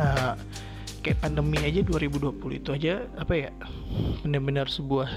uh, 0.00 0.34
kayak 1.02 1.22
pandemi 1.22 1.58
aja 1.62 1.80
2020 1.86 2.58
itu 2.58 2.70
aja 2.74 3.06
apa 3.14 3.34
ya 3.34 3.50
benar-benar 4.26 4.66
sebuah 4.66 5.08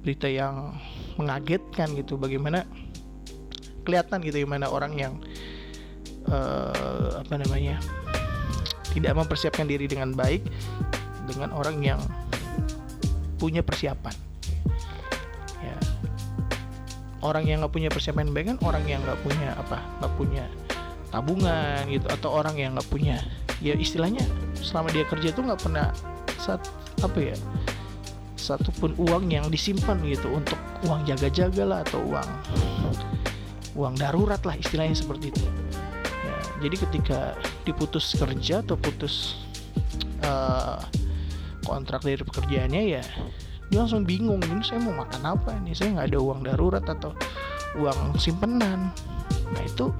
berita 0.00 0.28
yang 0.28 0.76
mengagetkan 1.20 1.92
gitu. 1.96 2.16
Bagaimana 2.16 2.64
kelihatan 3.84 4.20
gitu 4.24 4.44
gimana 4.44 4.68
orang 4.68 4.92
yang 4.96 5.12
uh, 6.28 7.20
apa 7.20 7.34
namanya 7.40 7.80
tidak 8.92 9.16
mempersiapkan 9.16 9.64
diri 9.68 9.86
dengan 9.88 10.12
baik 10.12 10.44
dengan 11.28 11.54
orang 11.54 11.80
yang 11.80 12.00
punya 13.40 13.64
persiapan. 13.64 14.12
Ya. 15.64 15.76
Orang 17.24 17.48
yang 17.48 17.64
nggak 17.64 17.72
punya 17.72 17.88
persiapan 17.88 18.32
baik 18.32 18.46
kan 18.56 18.58
orang 18.64 18.84
yang 18.84 19.00
nggak 19.04 19.20
punya 19.24 19.56
apa 19.56 19.78
nggak 20.00 20.12
punya 20.16 20.44
tabungan 21.10 21.82
gitu 21.90 22.06
atau 22.06 22.30
orang 22.30 22.54
yang 22.54 22.78
nggak 22.78 22.86
punya 22.86 23.18
ya 23.58 23.74
istilahnya 23.74 24.22
selama 24.60 24.92
dia 24.92 25.04
kerja 25.08 25.32
tuh 25.32 25.48
nggak 25.48 25.60
pernah 25.60 25.90
saat 26.40 26.62
apa 27.00 27.32
ya 27.32 27.36
satupun 28.40 28.96
uang 28.96 29.28
yang 29.28 29.46
disimpan 29.52 30.00
gitu 30.04 30.32
untuk 30.32 30.56
uang 30.88 31.04
jaga-jaga 31.04 31.62
lah 31.64 31.78
atau 31.84 32.00
uang 32.08 32.30
uang 33.76 33.94
darurat 34.00 34.40
lah 34.42 34.56
istilahnya 34.58 34.96
seperti 34.96 35.30
itu. 35.30 35.44
Ya, 36.04 36.36
jadi 36.66 36.76
ketika 36.88 37.20
diputus 37.62 38.16
kerja 38.16 38.64
atau 38.64 38.74
putus 38.74 39.44
uh, 40.24 40.80
kontrak 41.62 42.02
dari 42.02 42.18
pekerjaannya 42.18 42.82
ya 42.98 43.04
dia 43.70 43.78
langsung 43.86 44.02
bingung 44.02 44.42
ini 44.42 44.66
saya 44.66 44.82
mau 44.82 44.98
makan 44.98 45.22
apa 45.22 45.54
ini? 45.62 45.70
Saya 45.70 45.94
nggak 45.94 46.10
ada 46.10 46.18
uang 46.18 46.40
darurat 46.42 46.82
atau 46.82 47.14
uang 47.78 48.18
simpenan. 48.18 48.90
Nah 49.54 49.62
itu 49.62 49.94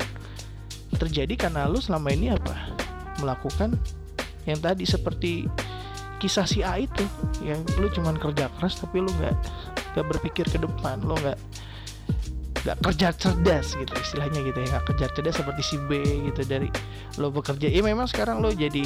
terjadi 0.99 1.47
karena 1.47 1.71
lu 1.71 1.79
selama 1.79 2.11
ini 2.11 2.35
apa? 2.35 2.75
Melakukan 3.23 3.79
yang 4.49 4.59
tadi 4.61 4.85
seperti 4.89 5.49
kisah 6.21 6.45
si 6.45 6.61
A 6.61 6.77
itu 6.77 7.05
yang 7.41 7.65
lu 7.81 7.89
cuman 7.89 8.21
kerja 8.21 8.53
keras 8.61 8.77
tapi 8.77 9.01
lu 9.01 9.09
nggak 9.09 9.37
nggak 9.97 10.07
berpikir 10.07 10.45
ke 10.45 10.61
depan 10.61 11.01
lu 11.01 11.17
nggak 11.17 11.39
nggak 12.61 12.77
kerja 12.85 13.09
cerdas 13.17 13.73
gitu 13.73 13.93
istilahnya 13.97 14.45
gitu 14.45 14.61
ya 14.61 14.69
nggak 14.77 14.85
kerja 14.93 15.07
cerdas 15.17 15.41
seperti 15.41 15.63
si 15.65 15.77
B 15.89 16.05
gitu 16.29 16.45
dari 16.45 16.69
lo 17.17 17.33
bekerja. 17.33 17.73
Ya 17.73 17.81
memang 17.81 18.05
sekarang 18.05 18.45
lo 18.45 18.53
jadi 18.53 18.85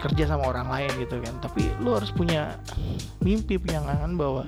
kerja 0.00 0.24
sama 0.28 0.48
orang 0.48 0.68
lain 0.72 0.92
gitu 1.04 1.20
kan 1.20 1.36
tapi 1.40 1.68
lo 1.84 2.00
harus 2.00 2.12
punya 2.12 2.56
mimpi 3.20 3.60
punya 3.60 3.84
angan 3.84 4.16
bahwa 4.16 4.44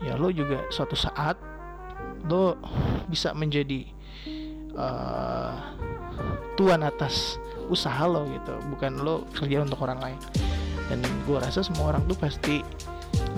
ya 0.00 0.16
lo 0.16 0.32
juga 0.32 0.64
suatu 0.72 0.96
saat 0.96 1.36
lo 2.28 2.56
bisa 3.08 3.36
menjadi 3.36 3.84
uh, 4.76 5.52
tuan 6.56 6.84
atas 6.84 7.36
usaha 7.68 8.04
lo 8.06 8.26
gitu 8.30 8.54
bukan 8.72 9.02
lo 9.02 9.26
kerja 9.34 9.62
untuk 9.62 9.82
orang 9.82 9.98
lain. 10.02 10.20
Dan 10.86 11.02
gue 11.26 11.38
rasa 11.38 11.66
semua 11.66 11.90
orang 11.94 12.06
tuh 12.06 12.14
pasti 12.14 12.62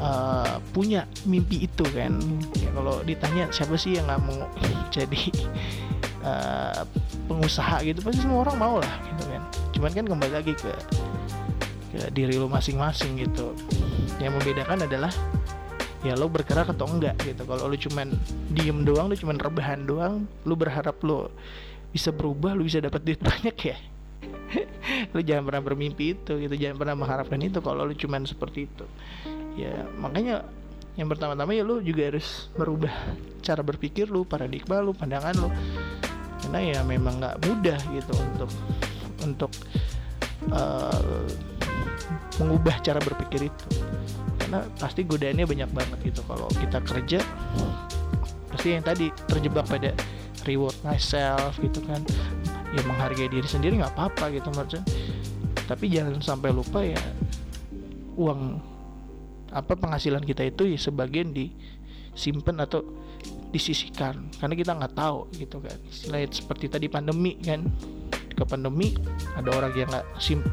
uh, 0.00 0.60
punya 0.72 1.08
mimpi 1.24 1.64
itu 1.64 1.84
kan. 1.92 2.20
Ya 2.60 2.70
kalau 2.72 3.00
ditanya 3.04 3.48
siapa 3.50 3.74
sih 3.80 3.96
yang 3.96 4.06
nggak 4.08 4.20
mau 4.24 4.44
jadi 4.96 5.22
uh, 6.24 6.82
pengusaha 7.28 7.84
gitu 7.84 8.00
pasti 8.04 8.24
semua 8.24 8.44
orang 8.48 8.56
mau 8.60 8.76
lah 8.80 8.94
gitu 9.14 9.24
kan. 9.28 9.42
Cuman 9.72 9.90
kan 9.92 10.04
kembali 10.06 10.32
lagi 10.32 10.52
ke 10.56 10.72
ke 11.88 12.00
diri 12.12 12.36
lo 12.36 12.48
masing-masing 12.52 13.16
gitu. 13.20 13.56
Yang 14.20 14.42
membedakan 14.42 14.84
adalah 14.84 15.12
ya 16.06 16.14
lo 16.14 16.28
bergerak 16.30 16.68
atau 16.68 16.84
enggak 16.84 17.16
gitu. 17.24 17.42
Kalau 17.48 17.64
lo 17.64 17.76
cuman 17.76 18.12
diem 18.52 18.84
doang 18.84 19.08
lo 19.08 19.16
cuman 19.16 19.40
rebahan 19.40 19.88
doang 19.88 20.28
lo 20.44 20.54
berharap 20.54 21.00
lo 21.00 21.32
bisa 21.88 22.12
berubah 22.12 22.52
lo 22.52 22.64
bisa 22.64 22.84
dapat 22.84 23.00
duit 23.00 23.20
banyak 23.28 23.56
ya 23.56 23.76
lo 25.12 25.20
jangan 25.20 25.44
pernah 25.44 25.62
bermimpi 25.62 26.16
itu 26.16 26.32
gitu 26.40 26.54
jangan 26.56 26.76
pernah 26.80 26.94
mengharapkan 26.96 27.40
itu 27.40 27.60
kalau 27.60 27.84
lo 27.84 27.94
cuman 27.94 28.24
seperti 28.24 28.66
itu. 28.66 28.84
Ya 29.58 29.86
makanya 29.98 30.46
yang 30.98 31.06
pertama-tama 31.06 31.54
ya 31.54 31.62
lu 31.62 31.78
juga 31.78 32.10
harus 32.10 32.50
merubah 32.58 32.90
cara 33.42 33.62
berpikir 33.62 34.10
lu 34.10 34.26
paradigma 34.26 34.82
lu 34.82 34.94
pandangan 34.96 35.34
lu. 35.38 35.48
Karena 36.42 36.58
ya 36.64 36.78
memang 36.82 37.20
nggak 37.22 37.36
mudah 37.44 37.78
gitu 37.94 38.14
untuk 38.34 38.50
untuk 39.22 39.50
uh, 40.50 41.26
mengubah 42.42 42.80
cara 42.82 42.98
berpikir 42.98 43.50
itu. 43.50 43.66
Karena 44.38 44.64
pasti 44.80 45.04
godaannya 45.04 45.44
banyak 45.44 45.70
banget 45.70 45.98
gitu. 46.14 46.20
Kalau 46.24 46.48
kita 46.50 46.78
kerja 46.82 47.20
pasti 48.48 48.74
yang 48.74 48.82
tadi 48.82 49.12
terjebak 49.30 49.70
pada 49.70 49.94
reward 50.48 50.74
myself 50.82 51.60
gitu 51.60 51.78
kan 51.84 52.02
ya 52.74 52.82
menghargai 52.84 53.28
diri 53.32 53.48
sendiri 53.48 53.80
nggak 53.80 53.96
apa-apa 53.96 54.28
gitu 54.34 54.52
maksudnya 54.52 54.84
tapi 55.68 55.92
jangan 55.92 56.20
sampai 56.20 56.50
lupa 56.52 56.80
ya 56.84 57.00
uang 58.18 58.60
apa 59.52 59.72
penghasilan 59.76 60.24
kita 60.24 60.44
itu 60.44 60.68
ya 60.68 60.78
sebagian 60.80 61.32
disimpan 61.32 62.64
atau 62.64 62.84
disisihkan. 63.48 64.28
Karena 64.36 64.54
kita 64.54 64.76
nggak 64.76 64.94
tahu 64.96 65.28
gitu 65.36 65.60
kan. 65.62 65.78
Istilahnya 65.88 66.28
seperti 66.32 66.68
tadi 66.68 66.86
pandemi 66.90 67.38
kan. 67.40 67.64
Ke 68.38 68.46
pandemi 68.46 68.94
ada 69.34 69.50
orang 69.50 69.72
yang 69.74 69.88
nggak 69.90 70.06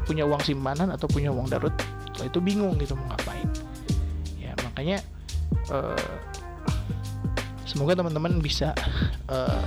punya 0.08 0.26
uang 0.26 0.42
simpanan 0.42 0.90
atau 0.90 1.06
punya 1.06 1.30
uang 1.30 1.46
darurat 1.46 1.76
itu 2.16 2.40
bingung 2.40 2.74
gitu 2.80 2.96
mau 2.98 3.12
ngapain. 3.12 3.46
Ya 4.40 4.56
makanya 4.64 4.98
uh, 5.70 6.08
semoga 7.62 7.94
teman-teman 7.94 8.40
bisa 8.42 8.74
uh, 9.30 9.62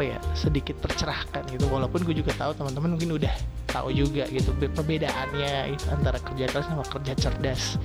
apa 0.00 0.16
ya 0.16 0.20
sedikit 0.32 0.80
tercerahkan 0.80 1.44
gitu. 1.52 1.68
Walaupun 1.68 2.00
gue 2.08 2.16
juga 2.16 2.32
tahu 2.32 2.56
teman-teman 2.56 2.96
mungkin 2.96 3.20
udah 3.20 3.36
tahu 3.68 3.92
juga 3.92 4.24
gitu 4.32 4.56
perbedaannya 4.56 5.76
itu 5.76 5.84
antara 5.92 6.16
kerja 6.16 6.48
keras 6.48 6.64
sama 6.72 6.88
kerja 6.88 7.12
cerdas. 7.20 7.76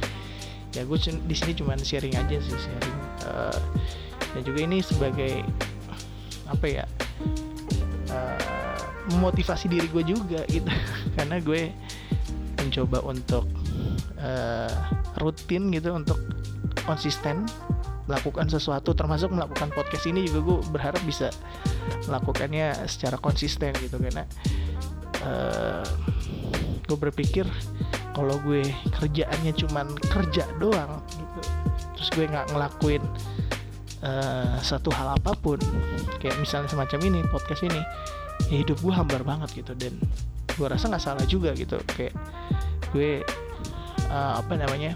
Ya 0.72 0.88
gue 0.88 0.96
di 0.96 1.36
sini 1.36 1.52
cuma 1.60 1.76
sharing 1.76 2.16
aja 2.16 2.40
sih 2.40 2.56
sharing 2.56 2.98
uh, 3.28 3.60
dan 4.32 4.42
juga 4.48 4.60
ini 4.64 4.80
sebagai 4.80 5.44
apa 6.48 6.64
ya 6.64 6.88
uh, 8.16 8.80
memotivasi 9.20 9.68
diri 9.68 9.92
gue 9.92 10.16
juga 10.16 10.48
gitu. 10.48 10.72
Karena 11.20 11.44
gue 11.44 11.76
mencoba 12.64 13.04
untuk 13.04 13.44
uh, 14.24 14.72
rutin 15.20 15.68
gitu 15.68 15.92
untuk 15.92 16.24
konsisten 16.88 17.44
melakukan 18.08 18.48
sesuatu 18.48 18.96
termasuk 18.96 19.36
melakukan 19.36 19.68
podcast 19.76 20.08
ini 20.08 20.32
juga 20.32 20.40
gue 20.48 20.58
berharap 20.72 21.04
bisa 21.04 21.28
melakukannya 22.08 22.86
secara 22.86 23.18
konsisten 23.18 23.74
gitu 23.82 23.98
karena 23.98 24.24
uh, 25.26 25.82
eh, 25.82 25.86
gue 26.86 26.98
berpikir 26.98 27.46
kalau 28.16 28.40
gue 28.46 28.64
kerjaannya 28.96 29.52
cuman 29.58 29.92
kerja 30.08 30.48
doang 30.62 31.02
gitu 31.12 31.42
terus 31.98 32.10
gue 32.16 32.26
nggak 32.30 32.48
ngelakuin 32.54 33.04
uh, 34.06 34.56
satu 34.62 34.94
hal 34.94 35.18
apa 35.18 35.34
pun 35.36 35.60
kayak 36.22 36.38
misalnya 36.40 36.70
semacam 36.72 37.00
ini 37.10 37.20
podcast 37.28 37.66
ini 37.66 37.82
ya 38.52 38.62
hidup 38.62 38.78
gue 38.80 38.94
hambar 38.94 39.26
banget 39.26 39.66
gitu 39.66 39.74
dan 39.76 39.98
gue 40.56 40.68
rasa 40.70 40.88
nggak 40.88 41.04
salah 41.04 41.26
juga 41.28 41.52
gitu 41.58 41.76
kayak 41.98 42.16
gue 42.96 43.26
uh, 44.08 44.40
apa 44.40 44.54
namanya 44.56 44.96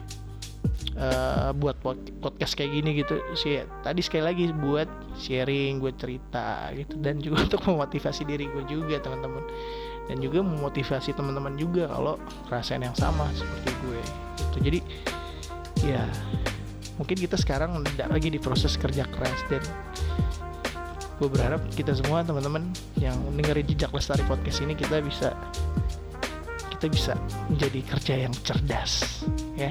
uh, 0.99 1.49
buat 1.55 1.79
podcast 2.19 2.53
kayak 2.53 2.71
gini 2.75 2.89
gitu. 3.01 3.17
Sih 3.33 3.63
tadi 3.81 4.03
sekali 4.03 4.23
lagi 4.27 4.43
buat 4.51 4.87
sharing 5.15 5.79
gue 5.79 5.95
cerita 5.95 6.69
gitu. 6.75 6.99
Dan 6.99 7.23
juga 7.23 7.41
untuk 7.47 7.63
memotivasi 7.65 8.27
diri 8.27 8.51
gue 8.51 8.63
juga 8.67 8.99
teman-teman. 8.99 9.43
Dan 10.11 10.19
juga 10.19 10.43
memotivasi 10.43 11.15
teman-teman 11.15 11.55
juga 11.55 11.87
kalau 11.87 12.19
rasain 12.51 12.83
yang 12.83 12.97
sama 12.97 13.31
seperti 13.31 13.71
gue 13.87 14.01
gitu. 14.37 14.57
Jadi 14.61 14.79
ya 15.87 16.03
mungkin 16.99 17.15
kita 17.15 17.39
sekarang 17.39 17.79
tidak 17.95 18.11
lagi 18.11 18.27
di 18.27 18.39
proses 18.41 18.75
kerja 18.75 19.07
keras. 19.07 19.39
Dan 19.47 19.63
gue 21.19 21.27
berharap 21.31 21.63
kita 21.75 21.95
semua 21.95 22.23
teman-teman 22.23 22.71
yang 22.99 23.15
dengerin 23.35 23.67
jejak 23.67 23.91
lestari 23.91 24.23
podcast 24.27 24.63
ini 24.63 24.75
kita 24.75 25.03
bisa 25.03 25.35
kita 26.79 26.87
bisa 26.87 27.13
menjadi 27.51 27.79
kerja 27.91 28.13
yang 28.27 28.33
cerdas 28.43 29.23
ya. 29.59 29.67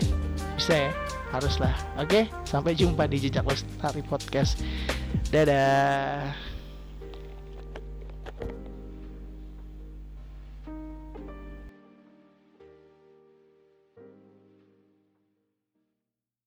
Bisa 0.59 0.75
ya 0.75 1.08
haruslah. 1.35 1.75
Oke 2.01 2.29
sampai 2.49 2.73
jumpa 2.79 3.05
di 3.11 3.29
jejak 3.29 3.45
lestari 3.45 4.01
podcast. 4.05 4.61
Dadah 5.29 6.48